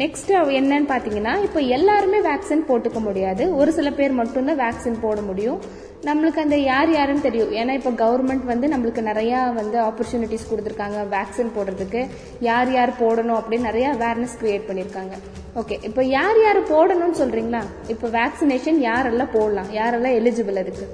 நெக்ஸ்ட் 0.02 0.32
என்னன்னு 0.60 0.88
பார்த்தீங்கன்னா 0.92 1.34
இப்போ 1.48 1.60
எல்லாருமே 1.78 2.20
வேக்சின் 2.28 2.68
போட்டுக்க 2.70 3.00
முடியாது. 3.00 3.44
ஒரு 3.56 3.72
சில 3.72 3.90
பேர் 3.92 4.14
மட்டும்தான் 4.20 4.62
வேக்சின் 4.62 5.04
போட 5.04 5.22
முடியும். 5.22 5.60
நம்மளுக்கு 6.08 6.40
அந்த 6.44 6.58
யார் 6.70 6.90
யாருன்னு 6.96 7.26
தெரியும். 7.26 7.52
ஏன்னா 7.60 7.74
இப்போ 7.80 7.92
கவர்மெண்ட் 8.02 8.46
வந்து 8.52 8.68
நம்மளுக்கு 8.72 9.02
நிறைய 9.10 9.34
வந்து 9.60 9.78
ஆப்பர்ச்சுனிட்டிஸ் 9.90 10.48
கொடுத்துருக்காங்க. 10.50 11.00
வேக்சின் 11.14 11.54
போடுறதுக்கு 11.58 12.02
யார் 12.48 12.72
யார் 12.78 12.92
போடணும் 13.02 13.38
அப்படின்னு 13.40 13.68
நிறைய 13.70 13.88
அவேர்னஸ் 13.96 14.36
கிரியேட் 14.42 14.68
பண்ணியிருக்காங்க. 14.70 15.16
ஓகே 15.62 15.76
இப்போ 15.90 16.04
யார் 16.18 16.40
யார் 16.46 16.60
போடணும்னு 16.74 17.18
சொல்றீங்களா? 17.22 17.62
இப்போ 17.94 18.08
வேக்சினேஷன் 18.20 18.80
யாரெல்லாம் 18.90 19.34
போடலாம்? 19.38 19.70
யாரெல்லாம் 19.80 20.18
எலிஜிபிள் 20.20 20.62
அதுக்கு? 20.64 20.88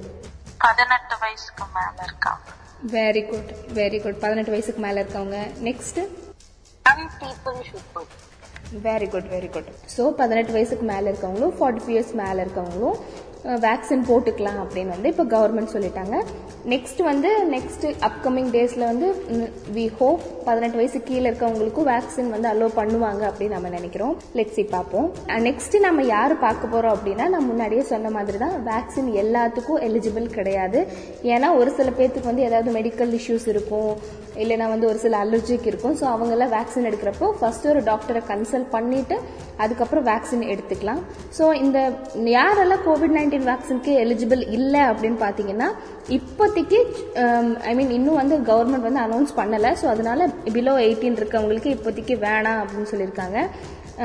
பதினெட்டு 0.65 1.15
வயசுக்கு 1.23 1.65
மேல 1.77 1.97
இருக்காங்க. 2.09 2.45
வெரி 2.95 3.23
குட் 3.31 3.51
வெரி 3.79 3.99
குட் 4.03 4.19
பதினெட்டு 4.25 4.53
வயசுக்கு 4.55 4.83
மேல 4.87 5.03
இருக்கவங்க. 5.03 5.39
Next. 5.69 5.99
Very 8.85 9.07
good 9.13 9.29
very 9.33 9.49
good 9.53 9.69
so 9.95 10.03
பதினெட்டு 10.21 10.51
வயசுக்கு 10.55 10.85
மேலே 10.91 11.05
இருக்கவங்களும் 11.11 11.55
ஃபார்ட்டி 11.57 11.81
ஃபைவ் 11.83 11.95
இயர்ஸ் 11.95 12.13
மேலே 12.21 12.39
இருக்கவங்களும் 12.45 12.97
வேக்சின் 13.65 14.05
போட்டுக்கலாம் 14.07 14.57
அப்படின்னு 14.63 14.93
வந்து 14.95 15.09
இப்போ 15.11 15.25
கவர்மெண்ட் 15.33 15.73
சொல்லிட்டாங்க. 15.75 16.15
நெக்ஸ்ட் 16.73 17.01
வந்து 17.09 17.29
நெக்ஸ்ட் 17.53 17.85
அப்கமிங் 18.07 18.49
டேஸில் 18.55 18.85
வந்து 18.89 19.07
வி 19.75 19.85
ஹோப் 19.99 20.23
பதினெட்டு 20.47 20.79
வயசு 20.79 20.99
கீழே 21.09 21.25
இருக்கவங்களுக்கும் 21.29 21.87
வேக்சின் 21.91 22.31
வந்து 22.35 22.47
அலோவ் 22.51 22.75
பண்ணுவாங்க 22.79 23.23
அப்படின்னு 23.29 23.55
நம்ம 23.57 23.71
நினைக்கிறோம். 23.77 24.13
லெட்ஸி 24.39 24.63
பார்ப்போம். 24.75 25.07
நெக்ஸ்ட் 25.47 25.77
நம்ம 25.87 26.05
யார் 26.15 26.33
பார்க்க 26.45 26.73
போகிறோம் 26.73 26.95
அப்படின்னா 26.97 27.27
நான் 27.33 27.49
முன்னாடியே 27.51 27.83
சொன்ன 27.91 28.11
மாதிரி 28.17 28.39
தான் 28.45 28.55
வேக்சின் 28.71 29.09
எல்லாத்துக்கும் 29.23 29.81
எலிஜிபிள் 29.89 30.27
கிடையாது. 30.37 30.81
ஏன்னா 31.33 31.49
ஒரு 31.59 31.71
சில 31.79 31.89
பேர்த்துக்கு 31.99 32.31
வந்து 32.31 32.47
ஏதாவது 32.49 32.71
மெடிக்கல் 32.79 33.13
இஷ்யூஸ் 33.19 33.47
இருக்கும் 33.53 33.93
இல்லைனா 34.43 34.65
வந்து 34.73 34.87
ஒரு 34.89 34.99
சில 35.05 35.15
அலர்ஜிக் 35.25 35.69
இருக்கும். 35.69 35.95
ஸோ 36.01 36.05
அவங்கெல்லாம் 36.15 36.53
வேக்சின் 36.57 36.89
எடுக்கிறப்போ 36.89 37.29
ஃபர்ஸ்ட் 37.39 37.65
ஒரு 37.71 37.81
டாக்டரை 37.89 38.21
கன்சல்ட் 38.33 38.69
பண்ணிவிட்டு 38.75 39.15
அதுக்கப்புறம் 39.63 40.05
வேக்சின் 40.11 40.45
எடுத்துக்கலாம். 40.51 41.01
ஸோ 41.37 41.45
இந்த 41.63 41.79
யாரெல்லாம் 42.37 42.83
கோவிட் 42.85 43.15
நைன்டீன் 43.15 43.27
வேக்சினுக்கு 43.37 43.91
எலிஜிபிள் 44.03 44.41
இல்லை 44.57 44.81
அப்படின்னு 44.91 45.19
பார்த்தீங்கன்னா 45.23 45.67
இப்போதைக்கு 46.17 46.79
um, 47.23 47.49
ஐ 47.69 47.73
மீன் 47.77 47.93
இன்னும் 47.97 48.19
வந்து 48.21 48.35
கவர்மெண்ட் 48.49 48.87
வந்து 48.87 49.01
அனௌன்ஸ் 49.05 49.33
பண்ணலை. 49.39 49.71
ஸோ 49.81 49.85
அதனால் 49.93 50.23
பிலோ 50.55 50.73
எயிட்டீன் 50.85 51.19
இருக்கவங்களுக்கு 51.21 51.69
இப்போதைக்கு 51.77 52.15
வேணாம் 52.25 52.61
அப்படின்னு 52.63 52.91
சொல்லியிருக்காங்க. 52.93 53.37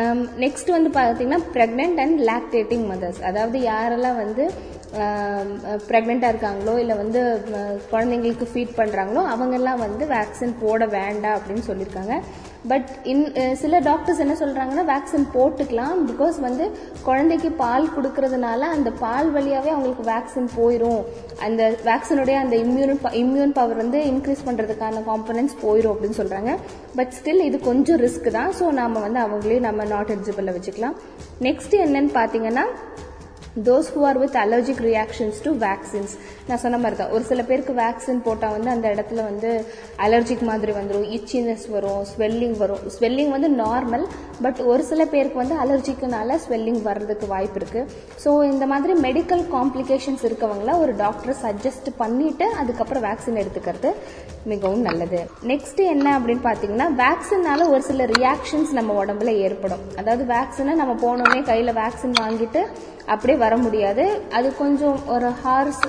Um, 0.00 0.20
நெக்ஸ்ட் 0.44 0.74
வந்து 0.76 0.90
பார்த்தீங்கன்னா 1.00 1.42
ப்ரெக்னென்ட் 1.56 2.00
அண்ட் 2.04 2.20
லாக்டேட்டிங் 2.30 2.86
மதர்ஸ் 2.92 3.20
அதாவது 3.28 3.58
யாரெல்லாம் 3.72 4.18
வந்து 4.24 4.46
um, 5.02 5.50
ப்ரெக்னெண்ட்டாக 5.90 6.32
இருக்காங்களோ 6.34 6.74
இல்லை 6.84 6.96
வந்து 7.02 7.22
uh, 7.58 7.74
குழந்தைங்களுக்கு 7.92 8.48
ஃபீட் 8.52 8.78
பண்ணுறாங்களோ 8.80 9.22
அவங்கெல்லாம் 9.34 9.84
வந்து 9.86 10.06
வேக்சின் 10.16 10.58
போட 10.64 10.86
வேண்டாம் 10.98 11.38
அப்படின்னு 11.38 11.68
சொல்லியிருக்காங்க. 11.70 12.16
பட் 12.70 12.90
இன் 13.12 13.24
uh, 13.40 13.54
சில 13.62 13.78
டாக்டர்ஸ் 13.88 14.20
என்ன 14.24 14.34
சொல்கிறாங்கன்னா 14.40 14.84
வேக்சின் 14.90 15.26
போட்டுக்கலாம். 15.34 15.98
பிகாஸ் 16.10 16.36
வந்து 16.44 16.64
குழந்தைக்கு 17.08 17.48
பால் 17.62 17.90
கொடுக்கறதுனால 17.96 18.60
அந்த 18.76 18.90
பால் 19.02 19.28
வழியாகவே 19.34 19.70
அவங்களுக்கு 19.74 20.04
வேக்சின் 20.12 20.48
போயிடும் 20.58 21.02
அந்த 21.46 21.62
வேக்சினுடைய 21.90 22.36
அந்த 22.44 22.56
இம்யூன் 22.64 22.94
இம்யூன் 23.22 23.54
பவர் 23.58 23.80
வந்து 23.82 24.00
இன்க்ரீஸ் 24.12 24.46
பண்ணுறதுக்கான 24.48 25.02
காம்பனன்ஸ் 25.10 25.54
போயிடும் 25.64 25.94
அப்படின்னு 25.94 26.20
சொல்கிறாங்க 26.20 26.52
பட் 26.98 27.14
ஸ்டில் 27.18 27.46
இது 27.48 27.60
கொஞ்சம் 27.70 28.00
ரிஸ்க் 28.04 28.30
தான். 28.38 28.52
ஸோ 28.60 28.66
நாம் 28.80 29.02
வந்து 29.06 29.20
அவங்களே 29.26 29.58
நம்ம 29.68 29.86
நாட் 29.94 30.12
எலிஜிபிளில் 30.16 30.56
வச்சுக்கலாம். 30.58 30.96
நெக்ஸ்ட் 31.48 31.76
என்னன்னு 31.86 32.12
பார்த்தீங்கன்னா 32.20 32.66
those 33.66 33.88
who 33.94 34.00
are 34.06 34.18
with 34.20 34.36
allergic 34.44 34.80
reactions 34.86 35.40
to 35.44 35.50
vaccines 35.66 36.14
நான் 36.48 36.60
சொன்ன 36.62 36.78
மாதிரி 36.82 36.96
தான். 37.00 37.12
ஒரு 37.16 37.24
சில 37.28 37.42
பேருக்கு 37.48 37.72
வேக்சின் 37.82 38.22
போட்டால் 38.26 38.54
வந்து 38.56 38.70
அந்த 38.74 38.86
இடத்துல 38.94 39.20
வந்து 39.28 39.50
அலர்ஜிக் 40.06 40.44
மாதிரி 40.50 40.72
வந்துடும் 40.78 41.06
இச்சினஸ் 41.16 41.66
வரும் 41.74 42.02
ஸ்வெல்லிங் 42.10 42.56
வரும். 42.62 42.82
ஸ்வெல்லிங் 42.96 43.32
வந்து 43.36 43.50
நார்மல் 43.62 44.04
பட் 44.46 44.60
ஒரு 44.72 44.82
சில 44.90 45.02
பேருக்கு 45.12 45.42
வந்து 45.42 45.56
அலர்ஜிக்குனால 45.64 46.38
ஸ்வெல்லிங் 46.44 46.80
வர்றதுக்கு 46.88 47.28
வாய்ப்பு 47.34 47.58
இருக்குது 47.60 47.88
ஸோ 48.24 48.30
இந்த 48.52 48.64
மாதிரி 48.72 48.94
மெடிக்கல் 49.06 49.44
காம்ப்ளிகேஷன்ஸ் 49.56 50.24
இருக்கவங்கள 50.28 50.72
ஒரு 50.84 50.94
டாக்டர் 51.04 51.36
சஜஸ்ட் 51.44 51.90
பண்ணிவிட்டு 52.02 52.48
அதுக்கப்புறம் 52.62 53.06
வேக்சின் 53.08 53.40
எடுத்துக்கிறது 53.42 53.92
மிகவும் 54.52 54.86
நல்லது. 54.88 55.20
நெக்ஸ்ட் 55.50 55.80
என்ன 55.94 56.06
அப்படின்னு 56.18 56.44
பார்த்தீங்கன்னா 56.48 56.88
வேக்சின்னால 57.04 57.68
ஒரு 57.74 57.82
சில 57.90 58.06
ரியாக்ஷன்ஸ் 58.16 58.72
நம்ம 58.78 58.96
உடம்புல 59.02 59.32
ஏற்படும். 59.46 59.84
அதாவது 60.00 60.24
வேக்சினை 60.34 60.74
நம்ம 60.82 60.96
போனோடனே 61.06 61.42
கையில் 61.50 61.78
வேக்சின் 61.82 62.20
வாங்கிட்டு 62.22 62.62
அப்படியே 63.12 63.36
வர 63.44 63.54
முடியாது. 63.64 64.04
அது 64.36 64.48
கொஞ்சம் 64.60 64.98
ஒரு 65.14 65.28
ஹார்ஸ் 65.42 65.82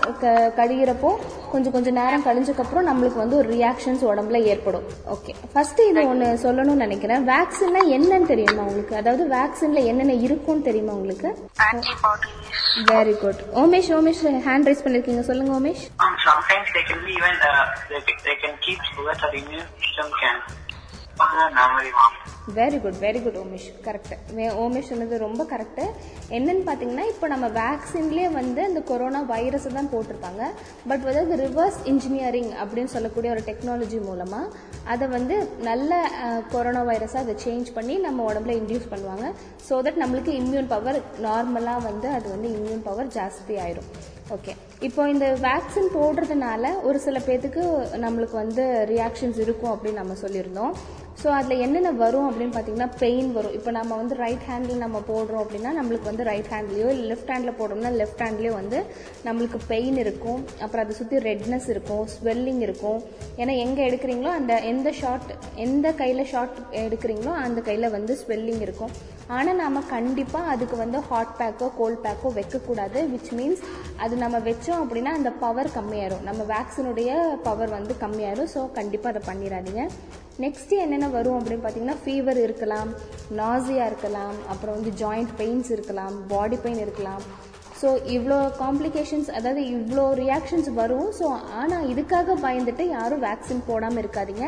கழிகிறப்போ 0.47 1.15
கொஞ்சம் 1.51 1.71
கொஞ்சம் 1.71 1.93
நேரம் 1.93 2.23
கழிஞ்சக்கப்புறம் 2.23 2.89
நம்மளுக்கு 2.89 3.15
வந்து 3.15 3.35
ஒரு 3.35 3.49
ரியாக்ஷன்ஸ் 3.49 4.03
உடம்புல 4.03 4.41
ஏற்படும். 4.41 4.83
ஓகே 5.13 5.33
ஃபர்ஸ்ட் 5.53 5.79
இது 5.79 6.07
ஒன்று 6.07 6.39
சொல்லணும்னு 6.43 6.75
நினைக்கிறேன். 6.75 7.27
வேக்சின்னா 7.27 7.81
என்னன்னு 7.87 8.25
தெரியுமா 8.25 8.61
உங்களுக்கு? 8.61 8.95
அதாவது 8.95 9.35
வேக்சின்ல 9.35 9.83
என்னென்ன 9.85 10.13
இருக்கும்னு 10.13 10.61
தெரியுமா 10.61 10.91
உங்களுக்கு. 10.91 11.49
Very 12.85 13.17
good 13.17 13.39
Omesh 13.53 13.93
Omesh 13.97 14.23
hand 14.23 14.67
raise 14.69 14.85
பண்ணிருக்கீங்க. 14.85 15.19
சொல்லுங்க 15.19 15.59
Omesh. 15.59 15.83
Sometimes 16.25 16.67
they 16.73 16.83
can 16.89 16.99
be 17.07 17.13
even, 17.15 17.35
uh, 17.35 17.65
they, 17.89 18.01
they 18.23 18.35
can 18.43 18.53
keep 18.65 18.77
our 18.97 19.33
immune 19.33 19.69
system 19.83 20.09
can. 20.21 20.39
Very 22.57 22.77
good 22.83 22.97
very 23.03 23.19
good 23.25 23.37
Omesh 23.41 23.67
correct 23.85 24.13
Omesh 24.63 24.89
சொன்னது 24.91 25.15
ரொம்ப 25.23 25.41
கரெக்ட் 25.51 25.81
என்னன்னு 26.37 26.63
பார்த்தீங்கன்னா 26.67 27.05
இப்போ 27.11 27.27
நம்ம 27.33 27.47
வேக்சின்லேயே 27.59 28.29
வந்து 28.37 28.61
அந்த 28.69 28.81
கொரோனா 28.89 29.21
வைரஸ் 29.31 29.67
தான் 29.77 29.89
போட்டிருக்காங்க. 29.93 30.43
பட் 30.89 31.03
வந்து 31.07 31.37
ரிவர்ஸ் 31.43 31.79
இன்ஜினியரிங் 31.91 32.51
அப்படின்னு 32.63 32.93
சொல்லக்கூடிய 32.95 33.31
ஒரு 33.35 33.43
டெக்னாலஜி 33.49 33.99
மூலமாக 34.07 34.51
அதை 34.93 35.07
வந்து 35.15 35.37
நல்ல 35.69 36.01
கொரோனா 36.55 36.83
வைரஸை 36.89 37.21
அதை 37.23 37.35
சேஞ்ச் 37.45 37.71
பண்ணி 37.77 37.95
நம்ம 38.07 38.25
உடம்புல 38.31 38.55
இன்டியூஸ் 38.61 38.91
பண்ணுவாங்க. 38.93 39.27
ஸோ 39.69 39.79
தட் 39.87 40.01
நம்மளுக்கு 40.03 40.33
இம்யூன் 40.41 40.69
பவர் 40.75 40.99
நார்மலாக 41.27 41.85
வந்து 41.89 42.09
அது 42.17 42.27
வந்து 42.35 42.49
இம்யூன் 42.57 42.85
பவர் 42.89 43.13
ஜாஸ்தி 43.17 43.55
ஆயிரும். 43.65 43.89
ஓகே 44.35 44.53
இப்போ 44.87 45.01
இந்த 45.13 45.25
வேக்சின் 45.47 45.89
போடுறதுனால 45.97 46.65
ஒரு 46.87 46.97
சில 47.07 47.17
பேர்த்துக்கு 47.25 47.63
நம்மளுக்கு 48.05 48.37
வந்து 48.43 48.63
ரியாக்ஷன்ஸ் 48.93 49.41
இருக்கும் 49.47 49.73
அப்படின்னு 49.73 50.01
நம்ம 50.01 50.15
சொல்லியிருந்தோம். 50.25 50.75
ஸோ 51.21 51.27
அதில் 51.37 51.61
என்னென்ன 51.65 51.91
வரும் 52.01 52.25
அப்படின்னு 52.29 52.53
பார்த்தீங்கன்னா 52.55 52.89
பெயின் 53.03 53.29
வரும். 53.37 53.53
இப்போ 53.57 53.71
நம்ம 53.77 53.91
வந்து 54.01 54.15
ரைட் 54.23 54.43
ஹேண்டில் 54.49 54.81
நம்ம 54.83 54.97
போடுறோம் 55.09 55.41
அப்படின்னா 55.43 55.71
நம்மளுக்கு 55.77 56.09
வந்து 56.09 56.23
ரைட் 56.29 56.49
ஹேண்ட்லேயோ 56.53 56.89
இல்லை 56.93 57.05
லெஃப்ட் 57.11 57.31
ஹேண்டில் 57.33 57.57
போடுறோம்னா 57.59 57.91
லெஃப்ட் 58.01 58.23
ஹேண்ட்லேயோ 58.25 58.53
வந்து 58.59 58.79
நம்மளுக்கு 59.27 59.59
பெயின் 59.71 59.97
இருக்கும். 60.03 60.41
அப்புறம் 60.63 60.83
அதை 60.83 60.95
சுற்றி 60.99 61.19
ரெட்னஸ் 61.29 61.67
இருக்கும் 61.73 62.03
ஸ்வெல்லிங் 62.15 62.61
இருக்கும். 62.67 62.99
ஏன்னா 63.41 63.55
எங்கே 63.65 63.83
எடுக்கிறீங்களோ 63.89 64.31
அந்த 64.39 64.55
எந்த 64.71 64.91
ஷாட் 65.01 65.31
எந்த 65.65 65.93
கையில் 66.01 66.29
ஷாட் 66.33 66.57
எடுக்கிறீங்களோ 66.83 67.33
அந்த 67.45 67.61
கையில் 67.69 67.93
வந்து 67.97 68.15
ஸ்வெல்லிங் 68.23 68.63
இருக்கும். 68.67 68.93
ஆனால் 69.37 69.59
நம்ம 69.63 69.79
கண்டிப்பாக 69.95 70.51
அதுக்கு 70.55 70.75
வந்து 70.83 70.97
ஹாட் 71.07 71.33
பேக்கோ 71.39 71.69
கோல்ட் 71.79 72.03
பேக்கோ 72.03 72.31
வைக்கக்கூடாது 72.39 72.99
விச் 73.13 73.31
மீன்ஸ் 73.37 73.63
அது 74.03 74.15
நம்ம 74.23 74.37
வச்சோம் 74.49 74.81
அப்படின்னா 74.83 75.13
அந்த 75.19 75.31
பவர் 75.45 75.71
கம்மியாயிரும். 75.77 76.23
நம்ம 76.29 76.43
வேக்சினுடைய 76.53 77.09
பவர் 77.47 77.73
வந்து 77.77 77.95
கம்மியாயிரும். 78.05 78.51
ஸோ 78.55 78.61
கண்டிப்பாக 78.79 79.13
அதை 79.13 79.23
பண்ணிடாதீங்க. 79.31 79.83
நெக்ஸ்ட் 80.43 80.73
என்னென்ன 80.83 81.07
வரும் 81.15 81.37
அப்படின்னு 81.39 81.63
பார்த்தீங்கன்னா 81.63 81.97
ஃபீவர் 82.03 82.39
இருக்கலாம் 82.45 82.89
நாசியாக 83.39 83.89
இருக்கலாம் 83.91 84.37
அப்புறம் 84.53 84.75
வந்து 84.77 84.91
ஜாயிண்ட் 85.01 85.31
பெயின்ஸ் 85.41 85.69
இருக்கலாம் 85.75 86.15
பாடி 86.31 86.57
பெயின் 86.63 86.81
இருக்கலாம். 86.85 87.23
ஸோ 87.81 87.87
இவ்வளோ 88.15 88.37
காம்ப்ளிகேஷன்ஸ் 88.61 89.29
அதாவது 89.37 89.61
இவ்வளோ 89.75 90.03
ரியாக்ஷன்ஸ் 90.21 90.69
வரும். 90.79 91.09
ஸோ 91.19 91.25
ஆனால் 91.61 91.87
இதுக்காக 91.93 92.35
பயந்துட்டு 92.45 92.83
யாரும் 92.95 93.23
வேக்சின் 93.27 93.67
போடாமல் 93.69 94.01
இருக்காதீங்க. 94.03 94.45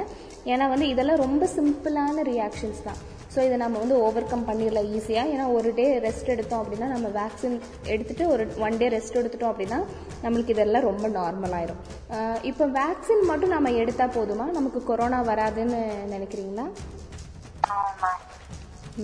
ஏன்னா 0.52 0.66
வந்து 0.74 0.88
இதெல்லாம் 0.94 1.24
ரொம்ப 1.26 1.46
சிம்பிளான 1.58 2.24
ரியாக்ஷன்ஸ் 2.34 2.82
தான். 2.88 3.00
ஸோ 3.34 3.40
இதை 3.48 3.58
நம்ம 3.64 3.80
வந்து 3.82 3.96
ஓவர் 4.06 4.28
கம் 4.30 4.46
பண்ணிடலாம் 4.50 4.88
ஈஸியாக 4.98 5.32
ஏன்னா 5.34 5.46
ஒரு 5.58 5.70
டே 5.80 5.86
ரெஸ்ட் 6.06 6.32
எடுத்தோம் 6.36 6.62
அப்படின்னா 6.62 6.88
நம்ம 6.94 7.08
வேக்சின் 7.18 7.58
எடுத்துட்டு 7.94 8.24
ஒரு 8.34 8.44
ஒன் 8.66 8.78
டே 8.82 8.88
ரெஸ்ட் 8.96 9.20
எடுத்துட்டோம் 9.22 9.52
அப்படின்னா 9.54 9.80
நம்மளுக்கு 10.24 10.54
இதெல்லாம் 10.56 10.88
ரொம்ப 10.90 11.08
நார்மல் 11.18 11.56
ஆயிரும். 11.58 11.82
ஆஹ் 12.16 12.40
இப்போ 12.52 12.68
வேக்சின் 12.80 13.24
மட்டும் 13.32 13.56
நம்ம 13.56 13.74
எடுத்தால் 13.82 14.16
போதுமா? 14.18 14.48
நமக்கு 14.58 14.82
கொரோனா 14.92 15.20
வராதுன்னு 15.32 15.82
நினைக்கிறீங்களா. 16.16 16.68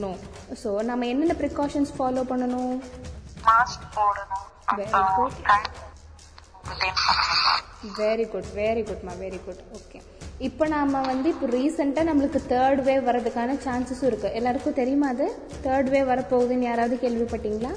நோ 0.04 0.12
ஸோ 0.64 0.70
நம்ம 0.92 1.06
என்னென்ன 1.14 1.36
ப்ரிகாஷன்ஸ் 1.44 1.94
ஃபாலோ 1.98 2.24
பண்ணணும்? 2.32 2.76
Mask 3.46 3.82
போடணும். 3.96 4.46
வெரி 7.98 8.30
குட் 8.30 8.46
வெரி 8.56 8.84
குட்மா 8.84 9.12
வெரி 9.22 9.40
குட் 9.46 9.64
ஓகே 9.72 10.02
இப்போ 10.38 10.68
நாம 10.68 11.02
வந்து 11.02 11.30
இப்போ 11.30 11.48
ரீசெண்டாக 11.48 12.08
நம்மளுக்கு 12.08 12.40
தேர்ட் 12.50 12.82
வேவ் 12.84 13.04
வர்றதுக்கான 13.10 13.56
சான்சஸும் 13.66 14.04
இருக்கு. 14.04 14.34
எல்லாருக்கும் 14.34 14.74
தெரியுமா 14.74 15.08
அது? 15.08 15.46
தேர்ட் 15.64 15.90
வேவ் 15.90 16.10
வரப்போகுதுன்னு 16.12 16.60
யாராவது 16.60 16.96
கேள்விப்பட்டீங்களா? 16.96 17.72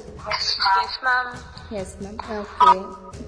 Yes 1.69 1.97
ma'am 2.01 2.17
okay 2.29 2.71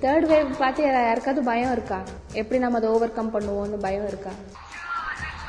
third 0.02 0.28
wave 0.32 0.58
பார்த்து 0.58 0.86
யாரா- 0.86 1.06
யாருக்காவது 1.06 1.44
பயம் 1.44 1.72
இருக்கா? 1.72 2.02
எப்படி 2.32 2.60
நம்ம 2.62 2.78
அதை 2.78 2.90
ஓவர் 2.90 3.14
கம் 3.14 3.34
பண்ணுவோம்னு 3.34 3.80
பயம் 3.80 4.08
இருக்கா? 4.08 4.30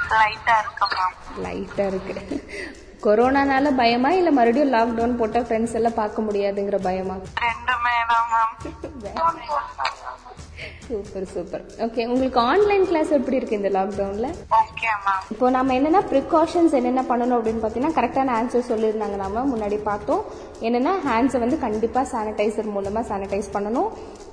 லைட்டா 0.09 0.55
இருக்கு 0.59 0.87
மேம் 0.87 1.45
லைட்டாக 1.45 1.87
இருக்கு. 1.87 2.45
கொரோனானால 3.03 3.71
பயமா 3.77 4.11
இல்லை 4.11 4.33
மறுபடியும் 4.33 4.73
லாக்டவுன் 4.73 5.17
போட்டால் 5.17 5.47
ஃப்ரெண்ட்ஸ் 5.47 5.75
எல்லாம் 5.75 5.95
பார்க்க 5.95 6.23
முடியாதுங்கிற 6.23 6.79
பயமா? 6.83 7.17
ரெண்டுமே 7.43 7.95
தான் 8.11 8.27
மேம் 8.33 8.55
சூப்பர் 10.91 11.27
சூப்பர் 11.35 11.65
ஓகே 11.87 12.03
உங்களுக்கு 12.13 12.41
ஆன்லைன் 12.53 12.87
கிளாஸ் 12.91 13.11
எப்படி 13.19 13.39
இருக்கு 13.41 13.59
இந்த 13.61 13.71
லாக்டவுனில் 13.79 14.31
இப்போ 15.33 15.47
நம்ம 15.57 15.75
என்னென்ன 15.79 16.01
ப்ரிகாஷன்ஸ் 16.13 16.73
என்னென்ன 16.79 17.03
பண்ணணும் 17.11 17.37
அப்படின்னு 17.39 17.63
பார்த்தீங்கன்னா 17.65 17.97
கரெக்டான 17.99 18.35
ஆன்சர் 18.39 18.71
சொல்லியிருந்தாங்க 18.71 19.17
நாம 19.23 19.45
முன்னாடி 19.51 19.79
பார்த்தோம். 19.91 20.23
என்னென்னா 20.67 20.93
ஹேண்ட்ஸை 21.09 21.39
வந்து 21.45 21.59
கண்டிப்பாக 21.67 22.07
சானிடைசர் 22.13 22.69
மூலமாக 22.77 23.05
சானிடைஸ் 23.11 23.51
பண்ணணும். 23.57 23.91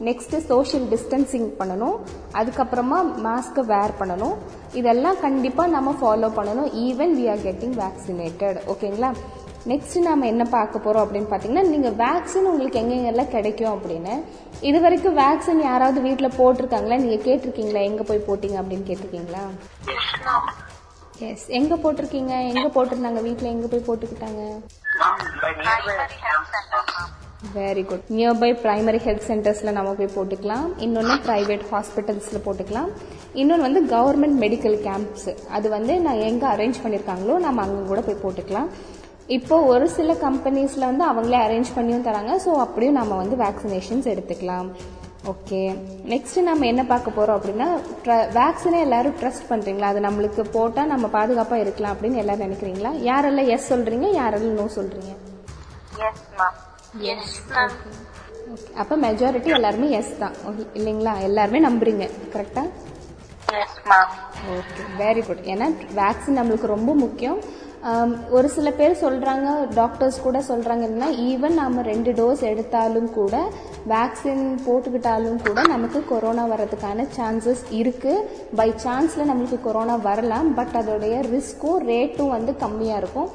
நெக்ஸ்ட்டு 0.08 0.42
சோஷியல் 0.52 0.88
டிஸ்டன்சிங் 0.94 1.50
பண்ணணும். 1.60 1.98
அதுக்கப்புறமா 2.40 3.00
மாஸ்க்கை 3.28 3.64
வேர் 3.74 3.98
பண்ணணும். 4.00 4.36
இதெல்லாம் 4.82 5.20
கண்டிப்பாக 5.26 5.74
நம்ம 5.76 5.96
ஃபாலோ 6.02 6.30
பண்ணணும். 6.40 6.70
Even 6.88 7.16
we 7.20 7.28
are 7.34 7.46
getting 7.48 7.76
vaccinated 7.84 8.60
ஓகேங்களா 8.74 9.12
நெக்ஸ்ட் 9.72 9.98
நாம 10.08 10.26
என்ன 10.26 10.44
பார்க்க 10.44 10.82
போறோம் 10.86 11.04
அப்படின்னு 11.06 11.30
பார்த்தீங்கன்னா 11.32 11.66
நீங்க 11.74 11.90
வேக்சின் 12.04 12.50
உங்களுக்கு 12.52 12.80
எங்கெங்கெல்லாம் 12.82 13.34
கிடைக்கும் 13.36 13.74
அப்படின்னு. 13.76 14.14
இது 14.62 14.82
வரைக்கும் 14.82 15.18
வேக்சின் 15.18 15.62
யாராவது 15.70 16.02
வீட்டில் 16.02 16.36
போட்டிருக்காங்களா? 16.38 17.00
நீங்க 17.04 17.18
கேட்டிருக்கீங்களா? 17.28 17.82
எங்க 17.90 18.04
போய் 18.04 18.28
போட்டீங்க 18.28 18.58
அப்படின்னு 18.62 18.88
கேட்டிருக்கீங்களா? 18.90 19.44
எஸ் 21.28 21.48
எங்க 21.60 21.76
போட்டிருக்கீங்க? 21.76 22.34
எங்க 22.54 22.68
போட்டிருந்தாங்க? 22.76 23.22
வீட்டில் 23.28 23.54
எங்க 23.54 23.68
போய் 23.68 23.88
போட்டுக்கிட்டாங்க? 23.88 24.42
Very 27.56 27.86
good 27.86 28.08
nearby 28.16 28.50
primary 28.64 29.00
health 29.06 29.28
சென்டர்ஸில் 29.28 29.76
நம்ம 29.78 29.92
போய் 30.00 30.16
போட்டுக்கலாம். 30.16 30.66
இன்னொன்று 30.86 31.16
ப்ரைவேட் 31.28 31.64
ஹாஸ்பிட்டல்ஸில் 31.72 32.44
போட்டுக்கலாம். 32.46 32.90
இன்னொன்று 33.34 33.66
வந்து 33.68 33.82
கவர்மெண்ட் 33.96 34.38
மெடிக்கல் 34.44 34.78
கேம்ப்ஸ் 34.88 35.28
அது 35.58 35.70
வந்து 35.70 36.00
நான் 36.00 36.24
எங்கே 36.30 36.48
அரேஞ்ச் 36.54 36.82
பண்ணியிருக்காங்களோ 36.84 37.36
நம்ம 37.46 37.62
அங்கே 37.66 37.88
கூட 37.88 38.02
போய் 38.08 38.24
போட்டுக்கலாம். 38.24 38.70
இப்போ 39.36 39.56
ஒரு 39.72 39.86
சில 39.96 40.12
கம்பெனிஸில் 40.26 40.88
வந்து 40.90 41.04
அவங்களே 41.12 41.40
அரேஞ்ச் 41.46 41.70
பண்ணியும் 41.78 42.06
தராங்க. 42.06 42.34
ஸோ 42.44 42.52
அப்படியும் 42.66 43.00
நம்ம 43.00 43.16
வந்து 43.22 43.36
வேக்சினேஷன்ஸ் 43.42 44.08
எடுத்துக்கலாம். 44.12 44.68
ஓகே 45.32 45.60
நெக்ஸ்ட் 46.12 46.38
நம்ம 46.50 46.66
என்ன 46.72 46.84
பார்க்க 46.92 47.16
போறோம் 47.18 47.38
அப்படின்னா 47.38 47.68
வேக்சினை 48.38 48.80
எல்லாரும் 48.86 49.18
ட்ரஸ்ட் 49.22 49.50
பண்றீங்களா? 49.50 49.90
அது 49.94 50.02
நம்மளுக்கு 50.08 50.44
போட்டா 50.56 50.84
நம்ம 50.94 51.06
பாதுகாப்பா 51.18 51.58
இருக்கலாம் 51.64 51.94
அப்படின்னு 51.96 52.22
எல்லாரும் 52.24 52.46
நினைக்கிறீங்களா? 52.48 52.92
யாரெல்லாம் 53.10 53.52
எஸ் 53.56 53.70
சொல்றீங்க 53.74 54.10
யாரெல்லாம் 54.22 54.58
நோ 54.62 54.68
ஓகே 58.54 58.76
அப்போ 58.82 58.96
மெஜாரிட்டி 59.06 59.50
எல்லாருமே 59.56 59.88
எஸ் 60.00 60.12
தான். 60.22 60.36
இல்லைங்களா? 60.78 61.14
எல்லாருமே 61.28 61.60
நம்புறீங்க. 61.68 62.06
கரெக்டா 62.34 62.64
yes 63.64 63.80
ma'am 63.92 64.14
okay 64.58 64.84
very 65.04 65.22
good 65.28 65.46
ஏன்னா 65.54 65.68
வேக்சின் 66.02 66.38
நம்மளுக்கு 66.40 66.76
ரொம்ப 66.76 66.92
முக்கியம். 67.06 67.40
ஒரு 68.38 68.48
சில 68.56 68.70
பேர் 68.78 68.94
சொல்கிறாங்க 69.02 69.48
டாக்டர்ஸ் 69.80 70.18
கூட 70.26 70.38
சொல்கிறாங்க 70.48 70.84
என்னன்னா 70.88 71.10
ஈவன் 71.30 71.56
நாம் 71.60 71.78
ரெண்டு 71.90 72.12
டோஸ் 72.20 72.42
எடுத்தாலும் 72.52 73.10
கூட 73.18 73.36
வேக்சின் 73.94 74.44
போட்டுக்கிட்டாலும் 74.66 75.40
கூட 75.48 75.60
நமக்கு 75.74 76.00
கொரோனா 76.10 76.46
வர்றதுக்கான 76.54 77.06
சான்சஸ் 77.18 77.64
இருக்குது 77.82 78.26
பை 78.60 78.70
சான்ஸில் 78.86 79.30
நம்மளுக்கு 79.32 79.60
கொரோனா 79.68 79.96
வரலாம் 80.10 80.50
பட் 80.60 80.76
அதோடைய 80.82 81.16
ரிஸ்க்கும் 81.34 81.86
ரேட்டும் 81.92 82.34
வந்து 82.38 82.54
கம்மியாக 82.66 83.02
இருக்கும். 83.04 83.30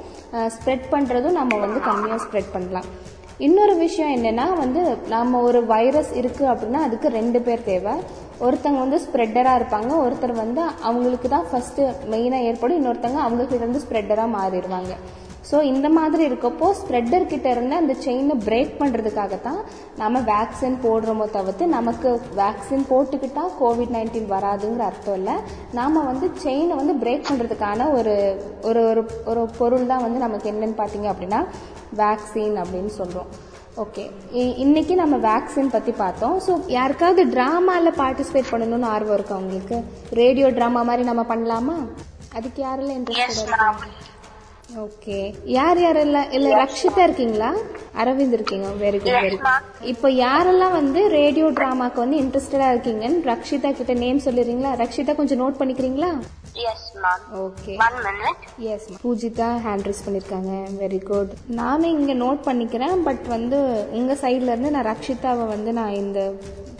ஸ்ப்ரெட் 0.56 0.86
பண்ணுறதும் 0.94 1.38
நம்ம 1.40 1.58
வந்து 1.64 1.80
கம்மியாக 1.90 2.22
ஸ்ப்ரெட் 2.26 2.52
பண்ணலாம். 2.56 2.88
இன்னொரு 3.46 3.74
விஷயம் 3.84 4.12
என்னன்னா 4.16 4.46
வந்து 4.62 4.80
நம்ம 5.14 5.40
ஒரு 5.48 5.60
வைரஸ் 5.74 6.12
இருக்குது 6.20 6.50
அப்படின்னா 6.52 6.80
அதுக்கு 6.88 7.08
ரெண்டு 7.18 7.38
பேர் 7.46 7.64
தேவை. 7.70 7.94
ஒருத்தங்க 8.46 8.78
வந்து 8.85 8.98
ஸ்ப்ரெட்டராக 9.07 9.59
இருப்பாங்க 9.61 9.90
ஒருத்தர் 10.05 10.40
வந்து 10.44 10.62
அவங்களுக்கு 10.88 11.28
தான் 11.35 11.48
ஃபஸ்ட்டு 11.50 11.83
மெயினாக 12.12 12.46
ஏற்படும் 12.50 12.78
இன்னொருத்தங்க 12.81 13.20
அவங்க 13.26 13.42
கிட்ட 13.44 13.64
இருந்து 13.64 13.85
ஸ்ப்ரெட்டரா 13.85 14.24
மாறிடுவாங்க. 14.38 14.94
ஸோ 15.48 15.57
இந்த 15.70 15.87
மாதிரி 15.96 16.22
இருக்கப்போ 16.28 16.66
ஸ்ப்ரெட்டர் 16.81 17.24
கிட்ட 17.31 17.46
இருந்து 17.55 17.74
அந்த 17.81 17.94
செயினை 18.05 18.35
பிரேக் 18.46 18.72
பண்ணுறதுக்காக 18.81 19.37
தான் 19.46 19.59
நம்ம 20.02 20.20
வேக்சின் 20.31 20.76
போடுறோமோ 20.85 21.26
தவிர்த்து 21.37 21.64
நமக்கு 21.76 22.11
வேக்சின் 22.40 22.87
போட்டுக்கிட்டா 22.90 23.44
கோவிட் 23.61 23.94
நைன்டீன் 23.96 24.31
வராதுங்கிற 24.35 24.85
அர்த்தம் 24.90 25.18
இல்லை. 25.20 25.35
நாம் 25.78 26.07
வந்து 26.11 26.28
செயினை 26.44 26.76
வந்து 26.81 26.94
பிரேக் 27.02 27.28
பண்ணுறதுக்கான 27.31 27.90
ஒரு 27.98 28.14
ஒரு 28.70 28.83
ஒரு 28.90 29.02
ஒரு 29.33 29.42
பொருள் 29.61 29.90
தான் 29.92 30.05
வந்து 30.07 30.20
நமக்கு 30.26 30.50
என்னன்னு 30.52 30.81
பார்த்தீங்க 30.83 31.09
அப்படின்னா 31.14 31.42
வேக்சின் 32.02 32.57
அப்படின்னு 32.64 32.92
சொல்கிறோம் 33.00 33.31
ஓகே 33.80 34.02
இன்னைக்கு 34.62 34.94
நம்ம 34.94 35.16
வேக்சின் 35.16 35.70
பற்றி 35.74 35.92
பார்த்தோம். 35.92 36.40
ஸோ 36.46 36.52
யாருக்காவது 36.68 37.22
ட்ராமாவில் 37.24 37.98
பார்ட்டிசிபேட் 38.00 38.50
பண்ணணும்னு 38.50 38.88
ஆர்வம் 38.94 39.14
இருக்கா 39.14 39.37
உங்களுக்கு? 39.37 39.76
ரேடியோ 40.20 40.48
ட்ராமா 40.50 40.80
மாதிரி 40.88 41.04
நம்ம 41.11 41.22
பண்ணலாமா? 41.30 41.76
அதுக்கு 42.37 42.62
யாரெல்லாம் 42.62 42.98
இன்ட்ரெஸ்ட் 42.98 43.52
ஓகே 44.85 45.16
யார் 45.44 45.78
யாரெல்லாம் 45.78 46.30
இல்ல 46.30 46.50
ரக்ஷிதா 46.62 47.02
இருக்கீங்களா? 47.04 47.48
அரவிந்த் 48.02 48.32
இருக்கீங்க. 48.32 48.68
வெரி 48.85 48.98
குட் 49.00 49.16
வெரி 49.24 49.38
குட் 49.38 49.66
இப்போ 49.92 50.11
யாரெல்லாம் 50.11 50.76
வந்து 50.80 51.08
ரேடியோ 51.18 51.48
டிராமாக்கு 51.50 52.00
வந்து 52.04 52.16
இன்ட்ரெஸ்டடா 52.24 52.68
இருக்கீங்கன்னு 52.74 53.20
ரக்ஷிதா 53.32 53.72
கிட்ட 53.72 53.94
நேம் 53.94 54.24
சொல்லிடுறீங்களா? 54.26 54.72
ரக்ஷிதா 54.82 55.14
கொஞ்சம் 55.14 55.42
நோட் 55.44 55.61
பண்ணிக்கிறீங்களா. 55.61 56.12
Okay 57.42 57.74
One 57.84 57.96
minute. 58.06 58.42
Yes 58.72 58.88
Poojitha 59.04 59.46
hand 59.66 59.86
raise 59.88 60.02
பண்ணிருக்காங்க. 60.06 60.50
வெரி 60.82 60.98
குட் 61.10 61.30
நானும் 61.60 61.94
இங்க 61.98 62.14
நோட் 62.24 62.40
பண்ணிக்கிறேன். 62.48 62.96
பட் 63.06 63.24
வந்து 63.34 63.58
உங்க 63.98 64.14
சைட்ல 64.22 64.52
இருந்து 64.52 64.70
நான் 64.74 64.88
ரக்ஷிதாவை 64.90 65.46
வந்து 65.54 65.72
நான் 65.78 65.96
இந்த 66.02 66.20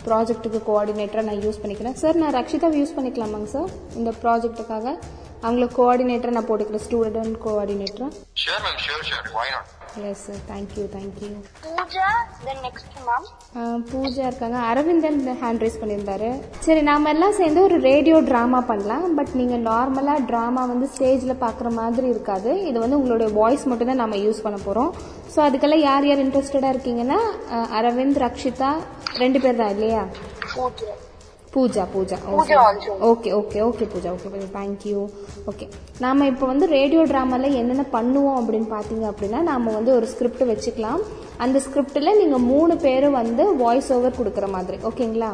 ப்ராஜெக்ட்டுக்கு 0.05 0.61
கோஆர்டினேட்டரா 0.69 1.23
நான் 1.29 1.41
யூஸ் 1.45 1.61
பண்ணிக்கிறேன். 1.63 1.97
சார் 2.03 2.21
நான் 2.23 2.35
ரக்ஷிதாவை 2.39 2.77
யூஸ் 2.81 2.95
பண்ணிக்கலாமாங்க 2.97 3.49
சார் 3.55 3.71
இந்த 3.95 4.13
ப்ராஜெக்ட்டுக்காக 4.23 4.95
அவங்கள 5.43 5.67
கோஆர்டினேட்டரா 5.77 6.35
நான் 6.35 6.49
போட்டுக்கிறேன் 6.49 6.85
ஸ்டூடெண்ட் 6.87 7.37
கோஆர்டினேட்டரா 7.45 8.09
Sure, 8.43 8.59
ma'am. 8.59 8.77
Sure, 8.79 9.01
sure. 9.03 9.23
Why 9.33 9.47
not? 9.53 9.65
Yes 10.03 10.21
sir 10.25 10.39
thank you 10.47 10.83
thank you 10.93 11.27
Pooja, 11.65 12.05
then 12.45 12.57
next 12.65 12.93
ma'am. 13.07 13.23
Pooja 13.89 14.23
இருக்காங்க 14.27 14.57
அரவிந்தன் 14.69 15.19
ஹேண்ட் 15.41 15.63
ரைஸ் 15.63 15.79
பண்ணியிருந்தாரு 15.81 16.29
சரி 16.65 16.81
நாம 16.87 17.09
எல்லாம் 17.13 17.35
சேர்ந்து 17.39 17.59
ஒரு 17.67 17.77
ரேடியோ 17.85 18.17
டிராமா 18.29 18.59
பண்ணலாம் 18.69 19.05
பட் 19.19 19.33
நீங்க 19.39 19.57
நார்மலா 19.67 20.15
டிராமா 20.29 20.63
வந்து 20.71 20.87
ஸ்டேஜ்ல 20.93 21.35
பாக்குற 21.43 21.69
மாதிரி 21.79 22.07
இருக்காது 22.13 22.53
இது 22.69 22.77
வந்து 22.85 22.99
உங்களுடைய 22.99 23.29
வாய்ஸ் 23.39 23.69
மட்டும் 23.71 23.91
தான் 23.91 24.03
நம்ம 24.03 24.19
யூஸ் 24.25 24.43
பண்ண 24.45 24.59
போறோம் 24.65 24.91
ஸோ 25.33 25.39
அதுக்கெல்லாம் 25.47 25.85
யார் 25.89 26.07
யார் 26.09 26.25
இன்ட்ரெஸ்டடா 26.25 26.71
இருக்கீங்கன்னா 26.75 27.19
அரவிந்த் 27.79 28.21
ரக்ஷிதா 28.25 28.71
ரெண்டு 29.23 29.41
பேர் 29.45 29.61
தான் 29.61 29.73
இல்லையா 29.77 30.03
Pooja. 30.53 30.91
Pooja 31.55 31.83
Pooja. 31.95 32.17
Also. 32.27 32.93
Okay 33.09 33.31
okay 33.39 33.59
okay 33.69 33.85
Pooja. 33.93 34.11
Okay 34.15 34.29
Pooja 34.33 34.47
thank you 34.59 34.99
okay 35.51 35.65
நாம 36.03 36.25
இப்போ 36.31 36.45
வந்து 36.51 36.65
ரேடியோ 36.77 37.01
ட்ராமால 37.11 37.51
என்னென்ன 37.61 37.83
பண்ணுவோம் 37.97 38.39
அப்படின்னு 38.39 38.69
பார்த்தீங்க 38.75 39.05
அப்படின்னா 39.11 39.41
நாம 39.51 39.71
வந்து 39.77 39.91
ஒரு 39.97 40.07
ஸ்கிரிப்ட் 40.13 40.45
வச்சுக்கலாம். 40.51 41.01
அந்த 41.45 41.57
ஸ்கிரிப்டில் 41.65 42.17
நீங்கள் 42.21 42.45
மூணு 42.53 42.75
பேரும் 42.87 43.19
வந்து 43.21 43.45
வாய்ஸ் 43.63 43.91
ஓவர் 43.97 44.17
கொடுக்குற 44.21 44.47
மாதிரி. 44.55 44.79
ஓகேங்களா. 44.91 45.31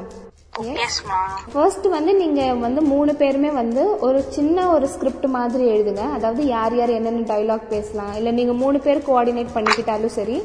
ஃபர்ஸ்ட் 1.54 1.86
வந்து 1.96 2.14
நீங்க 2.22 2.42
வந்து 2.64 2.82
மூணு 2.94 3.12
பேருமே 3.20 3.50
வந்து 3.60 3.84
ஒரு 4.08 4.20
சின்ன 4.38 4.66
ஒரு 4.76 4.88
ஸ்கிரிப்ட் 4.94 5.28
மாதிரி 5.36 5.66
எழுதுங்க. 5.74 6.06
அதாவது 6.16 6.42
யார் 6.56 6.74
யார் 6.80 6.98
என்னென்ன 6.98 7.28
டைலாக் 7.34 7.72
பேசலாம். 7.76 8.14
இல்லை 8.20 8.32
நீங்க 8.40 8.54
மூணு 8.64 8.80
பேர் 8.88 9.06
கோஆர்டினேட் 9.10 9.56
பண்ணிக்கிட்டாலும் 9.58 10.18
சரி 10.18 10.38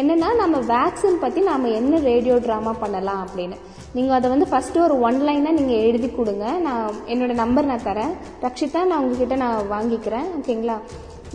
என்னென்னா 0.00 0.28
நம்ம 0.40 0.56
வேக்சின் 0.72 1.18
பற்றி 1.22 1.40
நாம் 1.48 1.64
என்ன 1.78 1.98
ரேடியோ 2.10 2.34
ட்ராமா 2.44 2.72
பண்ணலாம் 2.82 3.22
அப்படின்னு. 3.24 3.56
நீங்கள் 3.96 4.16
அதை 4.18 4.26
வந்து 4.32 4.46
ஃபஸ்ட்டு 4.50 4.82
ஒரு 4.84 4.94
ஒன் 5.08 5.18
லைனாக 5.26 5.56
நீங்கள் 5.58 5.82
எழுதி 5.88 6.08
கொடுங்க. 6.18 6.44
நான் 6.66 6.94
என்னோட 7.12 7.32
நம்பர் 7.40 7.68
நான் 7.70 7.84
தரேன். 7.88 8.12
ரக்ஷிதா 8.44 8.82
நான் 8.90 9.02
உங்ககிட்ட 9.04 9.36
நான் 9.44 9.68
வாங்கிக்கிறேன். 9.74 10.28
ஓகேங்களா 10.38 10.76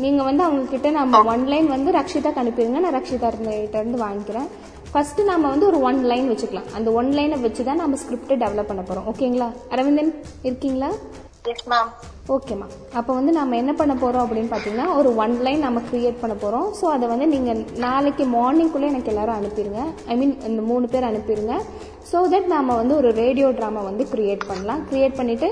நீங்கள் 0.04 0.28
வந்து 0.30 0.44
அவங்கக்கிட்ட 0.48 0.90
நம்ம 0.98 1.22
ஒன் 1.34 1.46
லைன் 1.52 1.70
வந்து 1.76 1.92
ரக்ஷிதாக்கு 2.00 2.42
அனுப்பிடுங்க. 2.44 2.82
நான் 2.86 2.98
ரக்ஷிதா 3.00 3.30
இருந்து 3.82 4.04
வாங்கிக்கிறேன். 4.08 4.50
ஃபர்ஸ்ட் 4.92 5.22
நாம 5.30 5.48
வந்து 5.54 5.70
ஒரு 5.70 5.80
ஒன் 5.90 6.02
லைன் 6.12 6.28
வச்சுக்கலாம். 6.34 6.70
அந்த 6.78 6.90
ஒன் 7.00 7.10
லைனை 7.18 7.40
வச்சு 7.46 7.64
தான் 7.70 7.82
நம்ம 7.84 7.98
ஸ்கிரிப்ட் 8.04 8.36
டெவலப் 8.44 8.70
பண்ண 8.72 8.84
போறோம் 8.90 9.08
ஓகேங்களா 9.14 9.50
அரவிந்தன் 9.76 10.14
இருக்கீங்களா? 10.48 10.92
எஸ் 11.54 11.68
மேம் 11.74 11.92
ஓகேம்மா 12.28 12.66
அப்போ 12.94 13.14
வந்து 13.14 13.32
நம்ம 13.32 13.56
என்ன 13.56 13.74
பண்ண 13.74 13.94
போகிறோம் 13.94 14.24
அப்படின்னு 14.26 14.50
பார்த்தீங்கன்னா 14.54 14.96
ஒரு 14.96 15.16
ஒன் 15.16 15.36
லைன் 15.38 15.60
நம்ம 15.60 15.82
க்ரியேட் 15.92 16.22
பண்ண 16.22 16.36
போகிறோம் 16.36 16.74
ஸோ 16.82 16.86
அதை 16.86 17.08
வந்து 17.08 17.28
நீங்கள் 17.28 17.66
நாளைக்கு 17.78 18.26
மார்னிங்குள்ளே 18.26 18.90
எனக்கு 18.90 19.12
எல்லாரும் 19.12 19.38
அனுப்பிடுங்க 19.40 19.82
ஐ 20.08 20.18
மீன் 20.18 20.42
இந்த 20.48 20.62
மூணு 20.62 20.88
பேர் 20.88 21.04
அனுப்பிடுங்க 21.04 21.54
ஸோ 22.12 22.18
தட் 22.32 22.46
நாம 22.46 22.76
வந்து 22.76 22.96
ஒரு 22.96 23.10
ரேடியோ 23.14 23.48
ட்ராமா 23.50 23.84
வந்து 23.84 24.08
க்ரியேட் 24.14 24.44
பண்ணலாம். 24.48 24.82
க்ரியேட் 24.92 25.18
பண்ணிவிட்டு 25.18 25.48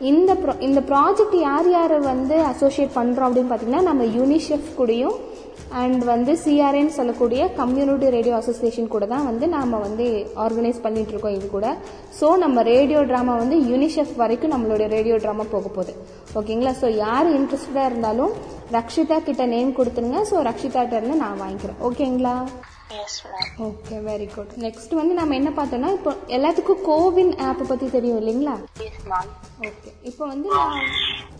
இந்த 0.00 0.34
ப்ரா 0.34 0.54
இந்த 0.58 0.80
ப்ராஜெக்ட் 0.80 1.36
யார் 1.40 1.70
யார் 1.70 1.98
வந்து 2.00 2.36
அசோசியேட் 2.42 2.94
பண்ணுறோம் 2.94 3.28
அப்படின்னு 3.28 3.50
பார்த்தீங்கன்னா 3.52 3.82
நம்ம 3.82 4.04
யூனிசெஃப் 4.18 4.68
கூடயும் 4.78 5.16
அண்ட் 5.82 6.02
வந்து 6.10 6.32
சிஆர்என் 6.44 6.92
சொல்லக்கூடிய 6.96 7.40
கம்யூனிட்டி 7.58 8.08
ரேடியோ 8.16 8.34
அசோசியேஷன் 8.38 8.90
கூட 8.94 9.06
தான் 9.12 9.26
வந்து 9.30 9.46
நாம 9.56 9.78
வந்து 9.86 10.06
ஆர்கனைஸ் 10.44 10.80
பண்ணிட்டு 10.86 11.12
இருக்கோம் 11.14 11.36
இது 11.38 11.46
கூட. 11.56 11.68
ஸோ 12.20 12.28
நம்ம 12.44 12.62
ரேடியோ 12.72 13.00
ட்ராமா 13.10 13.34
வந்து 13.42 13.58
யூனிசெஃப் 13.70 14.14
வரைக்கும் 14.22 14.54
நம்மளுடைய 14.54 14.88
ரேடியோ 14.96 15.18
ட்ராமா 15.24 15.46
போக 15.54 15.68
போகுது. 15.76 15.94
ஓகேங்களா 16.40 16.72
ஸோ 16.82 16.88
யார் 17.04 17.28
இன்ட்ரெஸ்டடாக 17.38 17.90
இருந்தாலும் 17.92 18.34
ரக்ஷிதா 18.78 19.18
கிட்ட 19.28 19.46
நேம் 19.54 19.76
கொடுத்துருங்க 19.78 20.20
ஸோ 20.30 20.42
ரக்ஷிதாட்ட 20.50 21.00
இருந்து 21.00 21.22
நான் 21.24 21.40
வாங்கிக்கிறேன். 21.44 21.80
ஓகேங்களா 21.90 22.34
ஓகே 23.66 23.96
வெரி 24.06 24.26
குட் 24.34 24.52
நெக்ஸ்ட் 24.64 24.92
வந்து 24.98 25.14
நம்ம 25.18 25.34
என்ன 25.38 25.50
பார்த்தோம்னா 25.56 25.88
இப்போ 25.96 26.12
எல்லாத்துக்கும் 26.36 26.80
கோவின் 26.88 27.32
ஆப் 27.46 27.62
பற்றி 27.70 27.86
தெரியும் 27.96 28.20
இல்லைங்களா. 28.20 28.54
ஓகே 29.68 29.90
இப்போ 30.10 30.24
வந்து 30.30 30.48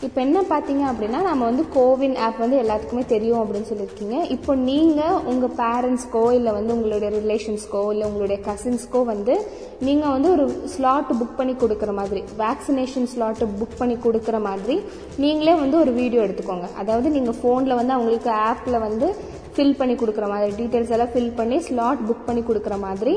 இப்போ 0.06 0.18
என்ன 0.24 0.38
பார்த்தீங்க 0.50 0.82
அப்படின்னா 0.90 1.20
நம்ம 1.28 1.42
வந்து 1.50 1.64
கோவின் 1.76 2.16
ஆப் 2.26 2.42
வந்து 2.44 2.58
எல்லாத்துக்குமே 2.62 3.04
தெரியும் 3.14 3.40
அப்படின்னு 3.42 3.70
சொல்லியிருக்கீங்க. 3.70 4.18
இப்போ 4.36 4.54
நீங்கள் 4.68 5.16
உங்கள் 5.30 5.54
பேரண்ட்ஸ்க்கோ 5.62 6.24
இல்லை 6.38 6.52
வந்து 6.58 6.74
உங்களுடைய 6.76 7.10
ரிலேஷன்ஸ்க்கோ 7.18 7.82
இல்லை 7.94 8.04
உங்களுடைய 8.10 8.38
கசின்ஸ்க்கோ 8.48 9.02
வந்து 9.12 9.36
நீங்கள் 9.88 10.14
வந்து 10.16 10.30
ஒரு 10.36 10.46
ஸ்லாட் 10.74 11.16
புக் 11.22 11.38
பண்ணி 11.40 11.56
கொடுக்குற 11.64 11.94
மாதிரி 12.00 12.22
வேக்சினேஷன் 12.44 13.10
ஸ்லாட் 13.14 13.42
புக் 13.62 13.80
பண்ணி 13.80 13.98
கொடுக்குற 14.06 14.38
மாதிரி 14.50 14.78
நீங்களே 15.24 15.56
வந்து 15.64 15.78
ஒரு 15.84 15.94
வீடியோ 16.00 16.22
எடுத்துக்கோங்க. 16.28 16.68
அதாவது 16.82 17.10
நீங்கள் 17.18 17.40
ஃபோனில் 17.40 17.78
வந்து 17.80 17.96
அவங்களுக்கு 17.98 18.32
ஆப்பில் 18.50 18.84
வந்து 18.88 19.08
ஃபில் 19.58 19.78
பண்ணி 19.82 19.96
கொடுக்குற 20.00 20.28
மாதிரி 20.32 20.50
டீட்டெயில்ஸ் 20.62 20.94
எல்லாம் 20.96 21.14
ஃபில் 21.14 21.36
பண்ணி 21.38 21.58
ஸ்லாட் 21.68 22.02
புக் 22.08 22.26
பண்ணி 22.30 22.44
கொடுக்குற 22.48 22.76
மாதிரி 22.86 23.14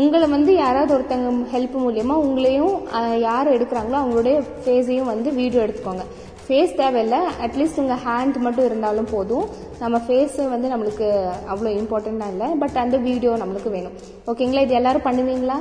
உங்களை 0.00 0.26
வந்து 0.34 0.52
யாராவது 0.64 0.92
ஒருத்தங்க 0.94 1.32
ஹெல்ப் 1.54 1.74
மூலியமா 1.82 2.14
உங்களையும் 2.26 2.76
யார் 3.24 3.54
எடுக்கிறாங்களோ 3.56 3.98
அவங்களுடைய 4.02 4.36
ஃபேஸையும் 4.62 5.10
வந்து 5.10 5.28
வீடியோ 5.40 5.60
எடுத்துக்கோங்க. 5.64 6.04
ஃபேஸ் 6.46 6.72
தேவையில்லை 6.80 7.20
அட்லீஸ்ட் 7.44 7.80
உங்கள் 7.82 8.02
ஹேண்ட் 8.06 8.38
மட்டும் 8.46 8.66
இருந்தாலும் 8.68 9.08
போதும். 9.12 9.46
நம்ம 9.82 10.00
ஃபேஸ் 10.06 10.36
வந்து 10.54 10.72
நம்மளுக்கு 10.72 11.06
அவ்வளோ 11.52 11.70
இம்பார்ட்டண்ட்டாக 11.80 12.34
இல்லை 12.34 12.48
பட் 12.62 12.76
அந்த 12.84 12.98
வீடியோ 13.06 13.32
நம்மளுக்கு 13.42 13.70
வேணும். 13.76 13.96
ஓகேங்களா 14.32 14.64
இது 14.66 14.78
எல்லாரும் 14.80 15.06
பண்ணுவீங்களா? 15.08 15.58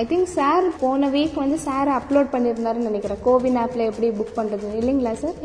ஐ 0.00 0.02
திங்க் 0.10 0.28
சார் 0.36 0.64
போன 0.80 1.08
வீக் 1.14 1.36
வந்து 1.42 1.56
சார் 1.64 1.88
அப்லோட் 1.96 2.30
பண்ணியிருந்தாருன்னு 2.32 2.88
நினைக்கிறேன். 2.90 3.20
கோவின் 3.26 3.58
ஆப்பில் 3.62 3.84
எப்படி 3.90 4.08
புக் 4.18 4.32
பண்ணுறது 4.38 4.70
இல்லைங்களா 4.80 5.12
சார். 5.20 5.36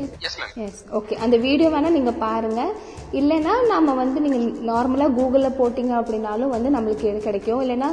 எஸ் 0.65 0.79
ஓகே 0.99 1.17
அந்த 1.25 1.35
வீடியோ 1.45 1.69
வேணால் 1.75 1.95
நீங்கள் 1.97 2.17
பாருங்கள் 2.23 2.71
இல்லைன்னா 3.19 3.53
நம்ம 3.73 3.93
வந்து 4.01 4.23
நீங்கள் 4.25 4.45
நார்மலாக 4.71 5.15
கூகுளில் 5.19 5.57
போட்டிங்க 5.59 5.93
அப்படின்னாலும் 5.99 6.53
வந்து 6.55 6.69
நம்மளுக்கு 6.75 7.09
எது 7.11 7.19
கிடைக்கும்? 7.27 7.61
இல்லைன்னா 7.65 7.89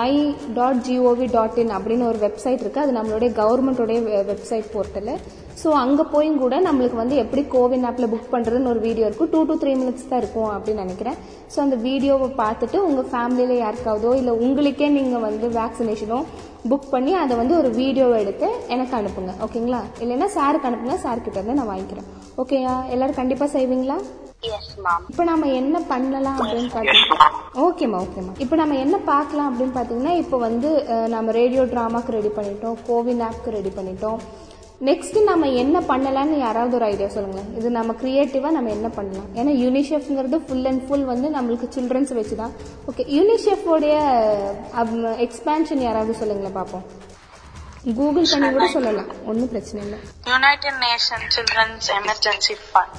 my 0.00 0.12
dot 0.58 0.82
G O V 0.88 1.28
dot 1.36 1.58
in 1.62 1.74
அப்படின்னு 1.78 2.08
ஒரு 2.10 2.20
வெப்சைட் 2.26 2.62
இருக்குது 2.64 2.84
அது 2.84 2.98
நம்மளுடைய 2.98 3.30
கவர்மெண்ட்டோடைய 3.40 4.00
வெப்சைட் 4.32 4.68
போர்ட்டலு 4.74 5.16
ஸோ 5.60 5.68
அங்கே 5.82 6.04
போயும் 6.12 6.38
கூட 6.42 6.54
நம்மளுக்கு 6.66 6.98
வந்து 7.00 7.16
எப்படி 7.22 7.42
கோவின் 7.54 7.84
ஆப்பில் 7.88 8.10
புக் 8.12 8.32
பண்ணுறதுன்னு 8.34 8.70
ஒரு 8.72 8.80
வீடியோ 8.86 9.06
இருக்கும். 9.08 9.30
டூ 9.32 9.40
to 9.50 9.54
த்ரீ 9.62 9.72
மினிட்ஸ் 9.80 10.08
தான் 10.10 10.20
இருக்கும் 10.22 10.50
அப்படின்னு 10.54 10.84
நினைக்கிறேன். 10.84 11.18
ஸோ 11.52 11.58
அந்த 11.64 11.76
வீடியோவை 11.88 12.28
பார்த்துட்டு 12.42 12.78
உங்கள் 12.88 13.08
ஃபேமிலியில் 13.12 13.62
யாருக்காவதோ 13.64 14.12
இல்லை 14.20 14.34
உங்களுக்கே 14.44 14.88
நீங்கள் 14.96 15.24
வந்து 15.28 15.48
வேக்சினேஷனோ 15.58 16.18
புக் 16.70 16.88
பண்ணி 16.94 17.12
அதை 17.22 17.36
வந்து 17.42 17.54
ஒரு 17.60 17.70
வீடியோ 17.80 18.08
எடுத்து 18.22 18.48
எனக்கு 18.74 18.96
அனுப்புங்க. 19.00 19.34
ஓகேங்களா 19.46 19.82
இல்லைன்னா 20.02 20.28
சாருக்கு 20.38 20.68
அனுப்புங்க. 20.70 20.98
சார் 21.06 21.24
கிட்ட 21.26 21.38
இருந்து 21.40 21.58
நான் 21.60 21.72
வாங்கிக்கிறேன். 21.72 22.08
ஓகேயா 22.42 22.74
எல்லாரும் 22.96 23.20
கண்டிப்பாக 23.22 23.50
செய்வீங்களா. 23.56 23.98
இப்போ 25.10 25.24
நம்ம 25.30 25.48
என்ன 25.58 25.76
பண்ணலாம் 25.90 26.38
அப்படின்னு 26.42 26.70
பார்த்தீங்கன்னா 26.76 27.26
ஓகேம்மா 27.64 27.98
ஓகேம்மா 28.04 28.32
இப்போ 28.44 28.54
நம்ம 28.60 28.76
என்ன 28.84 28.96
பார்க்கலாம் 29.10 29.48
அப்படின்னு 29.50 29.74
பார்த்தீங்கன்னா 29.76 30.14
இப்போ 30.22 30.36
வந்து 30.46 30.70
நம்ம 31.14 31.32
ரேடியோ 31.40 31.64
ட்ராமாக்கு 31.72 32.16
ரெடி 32.16 32.30
பண்ணிட்டோம் 32.38 32.78
கோவின் 32.88 33.22
ஆப்க்கு 33.26 33.54
ரெடி 33.58 33.72
பண்ணிட்டோம். 33.76 34.18
நெக்ஸ்ட் 34.88 35.18
நம்ம 35.28 35.48
என்ன 35.62 35.76
பண்ணலாம்னு 35.90 36.36
யாராவது 36.44 36.74
ஒரு 36.78 36.86
ஐடியா 36.92 37.08
சொல்லுங்க 37.16 37.40
இது 37.58 37.68
நம்ம 37.76 37.94
கிரியேட்டிவா 38.00 38.48
நம்ம 38.56 38.70
என்ன 38.76 38.88
பண்ணலாம்? 38.96 39.28
ஏன்னா 39.40 39.52
யூனிசெஃப்ங்கிறது 39.62 40.38
ஃபுல் 40.46 40.66
அண்ட் 40.70 40.82
ஃபுல் 40.86 41.04
வந்து 41.10 41.28
நம்மளுக்கு 41.36 41.66
சில்ட்ரன்ஸ் 41.76 42.12
வச்சு 42.18 42.36
தான் 42.42 42.54
ஓகே 42.90 43.04
யூனிசெஃபோடைய 43.16 43.94
எக்ஸ்பான்ஷன் 45.26 45.84
யாராவது 45.86 46.18
சொல்லுங்களேன் 46.22 46.58
பார்ப்போம் 46.58 46.84
கூகுள் 47.98 48.26
பண்ணி 48.32 48.48
கூட 48.56 48.66
சொல்லலாம். 48.74 49.08
ஒன்றும் 49.30 49.52
பிரச்சனை 49.52 49.78
இல்லை. 49.86 49.96
United 50.38 50.74
Nations 50.86 51.24
Children's 51.36 51.86
Emergency 52.00 52.54
Fund. 52.72 52.92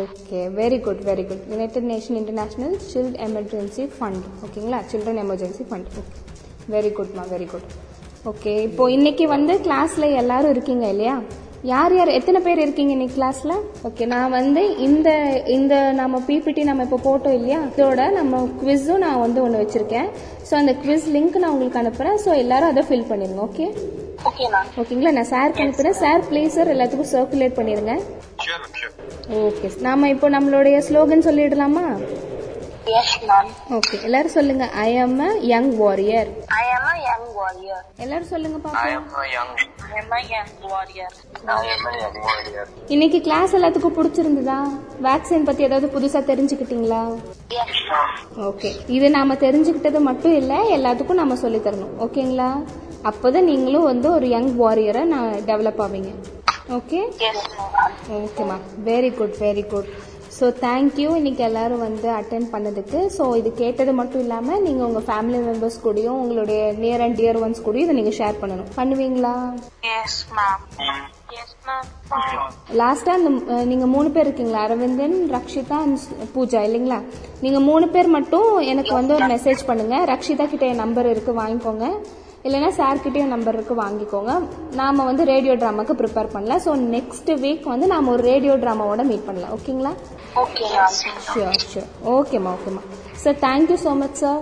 Okay 0.00 0.40
very 0.58 0.76
good 0.84 1.00
very 1.08 1.24
good 1.30 1.44
United 1.52 1.88
Nation 1.92 2.18
International 2.20 2.76
Child 2.92 3.16
Emergency 3.26 3.84
Fund 3.96 4.26
ஓகேங்களா 4.44 4.78
Children 4.92 5.20
Emergency 5.24 5.64
Fund 5.70 5.88
okay 6.02 6.20
very 6.74 6.90
குட்மா 6.98 7.24
very 7.32 7.46
good 7.52 7.66
okay 8.30 8.52
இப்போ 8.66 8.84
இன்னைக்கு 8.96 9.24
வந்து 9.32 9.54
கிளாஸ்ல 9.64 10.04
எல்லாரும் 10.20 10.52
இருக்கீங்க 10.54 10.84
இல்லையா? 10.94 11.14
யார் 11.70 11.92
யார் 11.96 12.10
எத்தனை 12.18 12.38
பேர் 12.44 12.62
இருக்கீங்க 12.64 12.92
இன்னைக்கு 12.94 13.16
கிளாஸ்ல 13.18 13.52
ஓகே 13.88 14.04
நான் 14.12 14.34
வந்து 14.36 14.62
இந்த 14.86 15.08
இந்த 15.56 15.74
நம்ம 16.00 16.20
பிபிடி 16.28 16.62
நம்ம 16.68 16.84
இப்போ 16.86 16.98
போட்டோம் 17.06 17.36
இல்லையா? 17.38 17.58
இதோட 17.70 18.04
நம்ம 18.18 18.40
குவிஸும் 18.60 19.02
நான் 19.04 19.22
வந்து 19.24 19.42
ஒன்று 19.44 19.62
வச்சிருக்கேன். 19.62 20.08
ஸோ 20.48 20.54
அந்த 20.60 20.72
குவிஸ் 20.82 21.08
லிங்க் 21.16 21.40
நான் 21.42 21.52
உங்களுக்கு 21.54 21.82
அனுப்புறேன். 21.82 22.18
ஸோ 22.24 22.30
எல்லாரும் 22.44 22.72
அதை 22.72 22.84
ஃபில் 22.88 23.08
பண்ணிருங்க 23.10 23.44
ஓகே. 23.48 23.66
ஓகேங்களா? 24.80 25.12
நான் 25.18 25.30
சாருக்கு 25.34 25.64
அனுப்புறேன். 25.66 25.98
சார் 26.02 26.26
பிளேசர் 26.30 26.72
எல்லாத்துக்கும் 26.74 27.12
சர்க்குலேட் 27.14 27.58
பண்ணிருங்க. 27.58 27.94
ஓகே 29.48 29.70
நாம 29.88 30.08
இப்போ 30.14 30.28
நம்மளுடைய 30.36 30.78
ஸ்லோகன் 30.88 31.26
சொல்லிடலாமா? 31.28 31.86
Yes, 32.86 33.10
ma'am. 33.28 33.46
ஓகே 33.76 33.96
எல்லாரும் 34.06 34.32
சொல்லுங்க 34.36 34.64
I 34.84 34.90
am 35.02 35.12
a 35.26 35.28
young 35.50 35.68
warrior 35.80 36.30
I 36.60 36.66
am 36.76 36.84
a 36.92 36.96
young 37.08 37.24
warrior. 37.38 37.78
எல்லாரும் 38.04 38.30
சொல்லுங்க 38.32 38.56
I 38.58 38.62
பாப்போம் 38.64 38.96
am 38.96 39.06
a 39.20 39.26
young. 39.34 39.50
I 39.88 40.00
am 40.00 40.12
a 40.16 40.22
young 40.32 40.50
warrior. 40.70 41.08
I 41.56 41.68
am 41.74 41.84
a 41.90 41.94
young 42.02 42.16
warrior. 42.26 42.64
இன்னைக்கு 42.94 43.18
கிளாஸ் 43.26 43.54
எல்லாத்துக்கும் 43.58 43.96
பிடிச்சிருந்ததா 43.98 44.58
வேக்சின் 45.06 45.48
பத்தி 45.48 45.66
ஏதாவது 45.68 45.88
புதுசா 45.94 46.22
தெரிஞ்சுக்கிட்டீங்களா. 46.30 47.02
ஓகே 48.50 48.70
இது 48.96 49.08
நாம 49.18 49.36
தெரிஞ்சுக்கிட்டது 49.46 50.00
மட்டும் 50.10 50.36
இல்ல 50.42 50.54
எல்லாத்துக்கும் 50.78 51.20
நாம 51.22 51.36
சொல்லி 51.44 51.60
தரணும் 51.68 51.96
ஓகேங்களா 52.06 52.50
அப்பதான் 53.10 53.50
நீங்களும் 53.52 53.88
வந்து 53.92 54.08
ஒரு 54.16 54.28
யங் 54.36 54.52
வாரியரை 54.62 55.04
நான் 55.14 55.32
டெவலப் 55.50 55.82
ஆவீங்க 55.86 56.12
ஓகே. 56.78 56.98
ஓகேம்மா 58.18 58.56
very 58.88 59.12
good 59.18 59.36
very 59.44 59.64
good 59.72 59.90
so 60.32 60.46
thank you 60.62 61.08
இன்னைக்கு 61.16 61.42
எல்லாரும் 61.44 61.82
வந்து 61.84 62.08
அட்டென்ட் 62.12 62.48
பண்ணதுக்கு. 62.52 62.98
ஸோ 63.16 63.24
இது 63.36 63.50
கேட்டது 63.54 63.92
மட்டும் 63.92 64.22
இல்லாமல் 64.24 64.62
நீங்கள் 64.62 64.86
உங்கள் 64.86 65.06
ஃபேமிலி 65.08 65.38
மெம்பர்ஸ் 65.46 65.82
கூடயும் 65.82 66.20
உங்களுடைய 66.20 66.60
நியர் 66.78 67.00
அண்ட் 67.00 67.18
டியர் 67.18 67.40
ஒன்ஸ் 67.42 67.64
கூடயும் 67.64 67.86
இதை 67.86 67.96
நீங்கள் 67.96 68.18
ஷேர் 68.18 68.40
பண்ணணும். 68.42 68.70
பண்ணுவீங்களா? 68.76 69.34
Yes, 69.88 70.14
ma'am. 70.36 70.60
Yes, 71.30 71.50
ma'am. 71.66 71.84
லாஸ்ட்டாக 72.80 73.18
இந்த 73.20 73.30
அஹ், 73.52 73.66
நீங்க 73.66 73.86
மூணு 73.88 74.10
பேர் 74.10 74.26
இருக்கீங்களா? 74.26 74.62
அரவிந்தன் 74.62 75.16
ரக்ஷிதா 75.34 75.78
பூஜா 76.34 76.62
இல்லைங்களா? 76.66 76.98
நீங்க 77.40 77.60
மூணு 77.68 77.88
பேர் 77.88 78.10
மட்டும் 78.10 78.50
எனக்கு 78.72 78.94
வந்து 78.94 79.14
ஒரு 79.14 79.26
மெசேஜ் 79.32 79.62
பண்ணுங்க. 79.66 79.96
ரக்ஷிதா 80.12 80.46
கிட்ட 80.46 80.66
என் 80.66 80.82
நம்பர் 80.84 81.10
இருக்கு 81.10 81.34
வாங்கிக்கோங்க. 81.40 81.86
இல்லைன்னா 82.46 82.68
சார் 82.78 83.02
கிட்டயும் 83.02 83.32
நம்பர் 83.32 83.56
இருக்கு 83.56 83.74
வாங்கிக்கோங்க. 83.82 84.32
நாம 84.80 85.04
வந்து 85.08 85.22
ரேடியோ 85.30 85.54
டிராமாக்கு 85.60 85.94
ப்ரிப்பேர் 86.00 86.32
பண்ணலாம். 86.32 86.62
ஸோ 86.64 86.72
நெக்ஸ்ட் 86.94 87.30
வீக் 87.44 87.66
வந்து 87.72 87.86
நாம 87.92 88.10
ஒரு 88.14 88.22
ரேடியோ 88.30 88.54
டிராமாவோட 88.62 89.02
மீட் 89.10 89.26
பண்ணலாம். 89.28 89.52
ஓகேங்களா. 89.56 89.92
ஷியோர் 91.28 91.62
ஷியோர் 91.72 91.88
ஓகேம்மா 92.16 92.52
ஓகேம்மா 92.56 92.82
sir 93.24 93.36
thank you 93.46 93.76
so 93.84 93.92
much 94.02 94.18
sir 94.22 94.40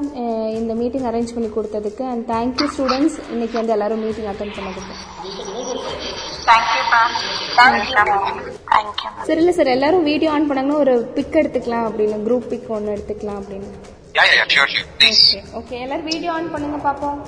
இந்த 0.61 0.75
மீட்டிங் 0.81 1.07
அரேஞ்ச் 1.11 1.35
பண்ணி 1.37 1.51
கொடுத்ததுக்கு. 1.57 2.05
அண்ட் 2.13 2.25
தேங்க்யூ 2.33 2.69
ஸ்டூடெண்ட்ஸ் 2.77 3.19
இன்னைக்கு 3.35 3.57
வந்து 3.61 3.75
எல்லாரும் 3.77 4.03
மீட்டிங் 4.07 4.31
அட்டன் 4.33 4.55
பண்ணதுக்கு. 4.59 4.97
Thank 6.51 6.69
you, 6.77 6.85
ma'am. 6.93 7.11
Thank 7.59 7.91
you, 7.91 8.05
ma'am. 8.11 8.39
Thank 8.73 8.95
you, 9.03 9.11
ma'am. 9.11 9.27
சரி 9.29 9.41
இல்லை 9.43 9.53
சார் 9.59 9.75
எல்லாரும் 9.75 10.07
வீடியோ 10.11 10.31
ஆன் 10.37 10.47
பண்ணாங்கன்னா 10.49 10.79
ஒரு 10.85 10.95
பிக் 11.17 11.37
எடுத்துக்கலாம் 11.41 11.87
அப்படின்னு. 11.89 12.17
குரூப் 12.27 12.49
பிக் 12.53 12.71
ஒன்று 12.77 12.95
எடுத்துக்கலாம் 12.97 13.41
அப்படின்னு. 13.43 13.71
ஓகே 15.61 15.77
எல்லாரும் 15.85 16.09
வீடியோ 16.13 16.31
ஆன் 16.39 16.51
பண்ணுங்க 16.55 16.79
பார்ப்போம் 16.89 17.19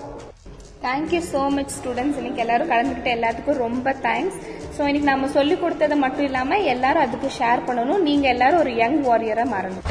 தேங்க்யூ 0.85 1.19
ஸோ 1.33 1.41
மச் 1.57 1.75
ஸ்டூடெண்ட்ஸ் 1.75 2.17
இன்னைக்கு 2.21 2.41
எல்லாரும் 2.45 2.71
கலந்துக்கிட்ட 2.71 3.11
எல்லாத்துக்கும் 3.17 3.61
ரொம்ப 3.65 3.89
தேங்க்ஸ் 4.07 4.39
ஸோ 4.77 4.81
இன்னைக்கு 4.89 5.09
நம்ம 5.11 5.29
சொல்லி 5.37 5.57
கொடுத்தது 5.61 5.97
மட்டும் 6.05 6.27
இல்லாமல் 6.29 6.67
எல்லாரும் 6.75 7.05
அதுக்கு 7.07 7.29
ஷேர் 7.39 7.67
பண்ணணும். 7.69 8.05
நீங்கள் 8.09 8.33
எல்லாரும் 8.35 8.63
ஒரு 8.63 8.73
யங் 8.83 8.99
வாரியராக 9.09 9.53
மாறணும். 9.55 9.87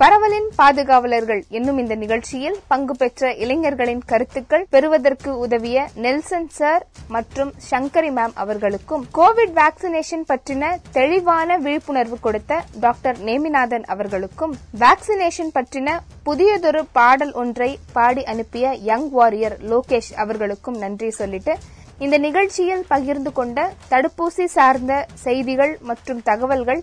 பரவலின் 0.00 0.48
பாதுகாவலர்கள் 0.56 1.40
என்னும் 1.50 1.78
இந்த 1.78 1.94
நிகழ்ச்சியில் 1.94 2.58
பங்கு 2.68 2.94
பெற்ற 2.94 3.30
இளைஞர்களின் 3.36 4.02
கருத்துக்கள் 4.04 4.66
பெறுவதற்கு 4.70 5.30
உதவிய 5.38 5.86
நெல்சன் 5.96 6.46
சார் 6.52 6.82
மற்றும் 7.08 7.50
சங்கரி 7.68 8.10
மேம் 8.10 8.34
அவர்களுக்கும் 8.36 9.02
கோவிட் 9.12 9.54
வேக்சினேஷன் 9.56 10.24
பற்றின 10.28 10.66
தெளிவான 10.92 11.56
விழிப்புணர்வு 11.58 12.18
கொடுத்த 12.18 12.52
டாக்டர் 12.80 13.18
நேமிநாதன் 13.20 13.88
அவர்களுக்கும் 13.88 14.54
வேக்சினேஷன் 14.80 15.52
பற்றின 15.52 15.96
புதியதொரு 16.24 16.82
பாடல் 16.92 17.34
ஒன்றை 17.36 17.70
பாடி 17.92 18.24
அனுப்பிய 18.26 18.68
யங் 18.84 19.10
வாரியர் 19.12 19.58
லோகேஷ் 19.68 20.12
அவர்களுக்கும் 20.16 20.78
நன்றி 20.78 21.10
சொல்லிட்டு 21.18 21.54
இந்த 21.98 22.16
நிகழ்ச்சியில் 22.20 22.86
பகிர்ந்து 22.88 23.30
கொண்ட 23.32 23.60
தடுப்பூசி 23.90 24.44
சார்ந்த 24.52 24.92
செய்திகள் 25.22 25.74
மற்றும் 25.82 26.20
தகவல்கள் 26.22 26.82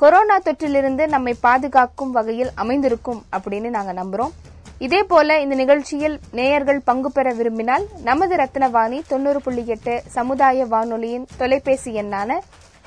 கொரோனா 0.00 0.36
தொற்றிலிருந்து 0.38 1.04
நம்மை 1.06 1.32
பாதுகாக்கும் 1.40 2.10
வகையில் 2.10 2.50
அமைந்திருக்கும் 2.54 3.18
அப்படின்னு 3.36 3.68
நாங்க 3.68 3.92
நம்புறோம். 3.92 4.30
இதே 4.78 5.02
போல 5.02 5.40
இந்த 5.40 5.54
நிகழ்ச்சியில் 5.54 6.20
நேயர்கள் 6.32 6.80
பங்கு 6.80 7.12
பெற 7.12 7.32
விரும்பினால் 7.32 7.84
நமது 8.04 8.36
ரத்னவாணி 8.36 9.00
தொண்ணூறு 9.08 9.40
புள்ளி 9.40 9.62
எட்டு 9.66 10.02
சமுதாய 10.06 10.66
வானொலியின் 10.66 11.26
தொலைபேசி 11.36 11.92
எண்ணான 12.02 12.38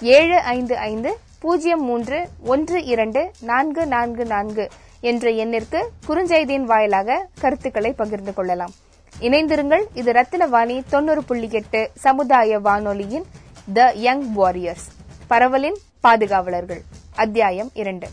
ஏழு 0.02 0.39
ஐந்து 0.56 0.78
ஐந்து 0.78 1.12
பூஜ்ஜியம் 1.39 1.84
மூன்று 1.89 2.19
ஒன்று 2.54 2.84
இரண்டு 2.93 3.23
நான்கு 3.41 3.86
நான்கு 3.86 4.26
நான்கு 4.26 4.69
என்ற 5.12 5.30
எண்ணிற்கு 5.43 5.82
குறுஞ்செய்தியின் 6.08 6.67
வாயிலாக 6.71 7.19
கருத்துக்களை 7.39 7.93
பகிர்ந்து 8.02 8.34
கொள்ளலாம். 8.34 8.73
இணைந்திருங்கள் 9.19 9.86
இது 9.93 10.12
ரத்தினவாணி 10.12 10.80
தொண்ணூறு 10.89 11.23
புள்ளி 11.23 11.49
எட்டு 11.52 11.84
சமுதாய 12.08 12.60
வானொலியின் 12.60 13.30
த 13.73 13.91
யங் 14.08 14.26
வாரியர்ஸ் 14.34 14.89
பரவலின் 15.30 15.80
பாதுகாவலர்கள். 16.02 16.84
அத்தியாயம் 17.15 17.69
இரண்டு 17.73 18.08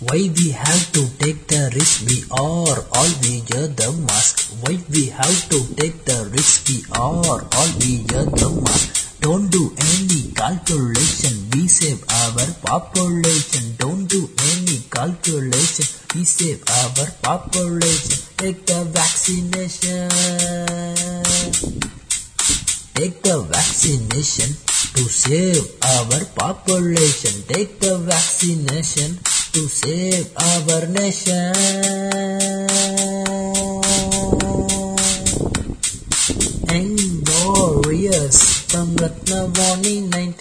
Why 0.00 0.28
we 0.36 0.50
have 0.50 0.92
to 0.92 1.02
take 1.18 1.46
the 1.46 1.70
risk 1.74 2.06
we 2.08 2.24
are 2.30 2.78
all 2.92 3.12
we 3.22 3.42
wear 3.50 3.68
the 3.68 3.92
mask 4.06 4.50
Why 4.60 4.78
we 4.90 5.06
have 5.08 5.48
to 5.50 5.58
take 5.76 6.04
the 6.04 6.28
risk 6.32 6.68
we 6.68 6.84
are 6.92 7.40
all 7.40 7.70
we 7.80 8.04
wear 8.10 8.24
the 8.26 8.50
mask 8.50 9.01
Don't 9.22 9.48
do 9.52 9.70
any 9.78 10.32
calculation. 10.34 11.46
We 11.54 11.68
save 11.68 12.02
our 12.10 12.42
population. 12.66 13.76
Don't 13.78 14.06
do 14.10 14.28
any 14.50 14.82
calculation. 14.90 15.86
We 16.12 16.24
save 16.24 16.58
our 16.66 17.06
population. 17.22 18.18
Take 18.36 18.66
the 18.66 18.82
vaccination. 18.90 20.10
Take 22.98 23.22
the 23.22 23.38
vaccination 23.46 24.50
to 24.98 25.02
save 25.06 25.70
our 25.86 26.24
population. 26.34 27.46
Take 27.46 27.78
the 27.78 27.98
vaccination 27.98 29.22
to 29.54 29.68
save 29.70 30.34
our 30.34 30.86
nation. 30.90 32.41
Ratnavani 39.12 40.00
19. 40.08 40.31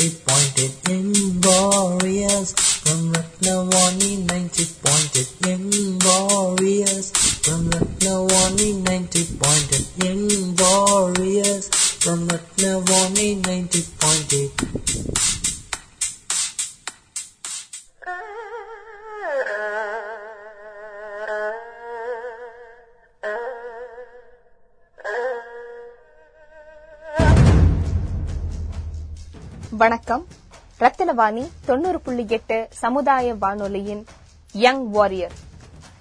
Rathinavani 31.21 31.49
தொண்ணூறு 31.65 31.99
புள்ளி 32.01 32.25
எட்டு 32.27 32.67
சமுதாய 32.71 33.33
வானொலியின் 33.33 34.05
young 34.51 34.89
warrior 34.89 35.31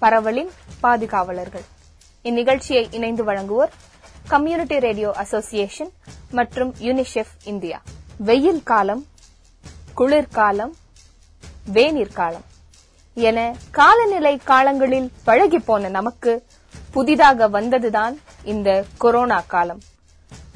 பரவலின் 0.01 0.49
பாதுகாவலர்கள். 0.81 1.65
இந்நிகழ்ச்சியை 2.23 2.93
இணைந்து 2.93 3.23
வழங்குவோர் 3.23 3.71
கம்யூனிட்டி 4.27 4.79
ரேடியோ 4.79 5.11
அசோசியேஷன் 5.11 5.91
மற்றும் 6.31 6.75
யூனிசெஃப் 6.79 7.33
இந்தியா 7.43 7.81
வெயில் 8.17 8.63
காலம் 8.63 9.05
குளிர்காலம் 9.95 10.75
வேநீர்காலம் 11.73 12.47
என 13.13 13.55
காலநிலை 13.71 14.37
காலங்களில் 14.43 15.11
பழகி 15.23 15.59
போன 15.59 15.89
நமக்கு 15.89 16.45
புதிதாக 16.91 17.49
வந்ததுதான் 17.49 18.17
இந்த 18.43 18.85
கொரோனா 18.97 19.43
காலம். 19.47 19.81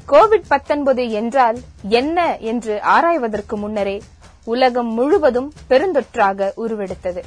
கோவிட் 0.08 0.44
19 0.48 1.10
என்றால் 1.10 1.58
என்ன 1.82 2.38
என்று 2.38 2.82
ஆராய்வதற்கு 2.82 3.56
முன்னரே 3.56 4.02
உலகம் 4.46 4.90
முழுவதும் 4.92 5.52
பெருந்தொற்றாக 5.70 6.48
உருவெடுத்தது. 6.56 7.22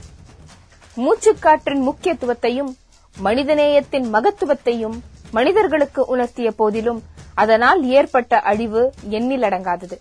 மூச்சுக்காற்றின் 0.97 1.81
முக்கியத்துவத்தையும் 1.87 2.71
மனிதநேயத்தின் 3.15 4.07
மகத்துவத்தையும் 4.13 4.97
மனிதர்களுக்கு 5.31 6.01
உணர்த்திய 6.15 6.49
போதிலும் 6.51 7.01
அதனால் 7.35 7.81
ஏற்பட்ட 7.89 8.39
அழிவு 8.41 8.81
எண்ணிலடங்காதது 9.09 9.97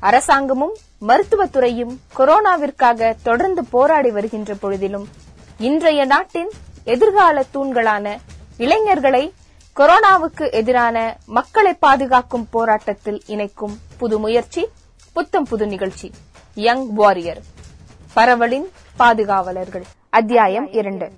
அரசாங்கமும் 0.00 0.74
மருத்துவத்துறையும் 1.00 1.92
கொரோனாவிற்காக 2.16 3.14
தொடர்ந்து 3.22 3.62
போராடி 3.70 4.10
வருகின்ற 4.10 4.52
பொழுதிலும் 4.54 5.06
இன்றைய 5.60 6.04
நாட்டின் 6.04 6.50
எதிர்கால 6.84 7.44
தூண்களான 7.54 8.06
இளைஞர்களை 8.58 9.24
கொரோனாவுக்கு 9.76 10.50
எதிரான 10.50 10.96
மக்களை 11.26 11.72
பாதுகாக்கும் 11.78 12.48
போராட்டத்தில் 12.50 13.20
இணைக்கும் 13.26 13.76
புது 13.98 14.18
முயற்சி 14.18 14.62
புத்தம் 15.12 15.44
புது 15.44 15.66
நிகழ்ச்சி. 15.66 16.10
Young 16.54 16.92
warrior. 16.92 17.42
பரவலின் 18.12 18.68
பாதுகாவலர்கள். 18.96 19.84
அத்தியாயம் 20.10 20.72
இரண்டு. 20.72 21.12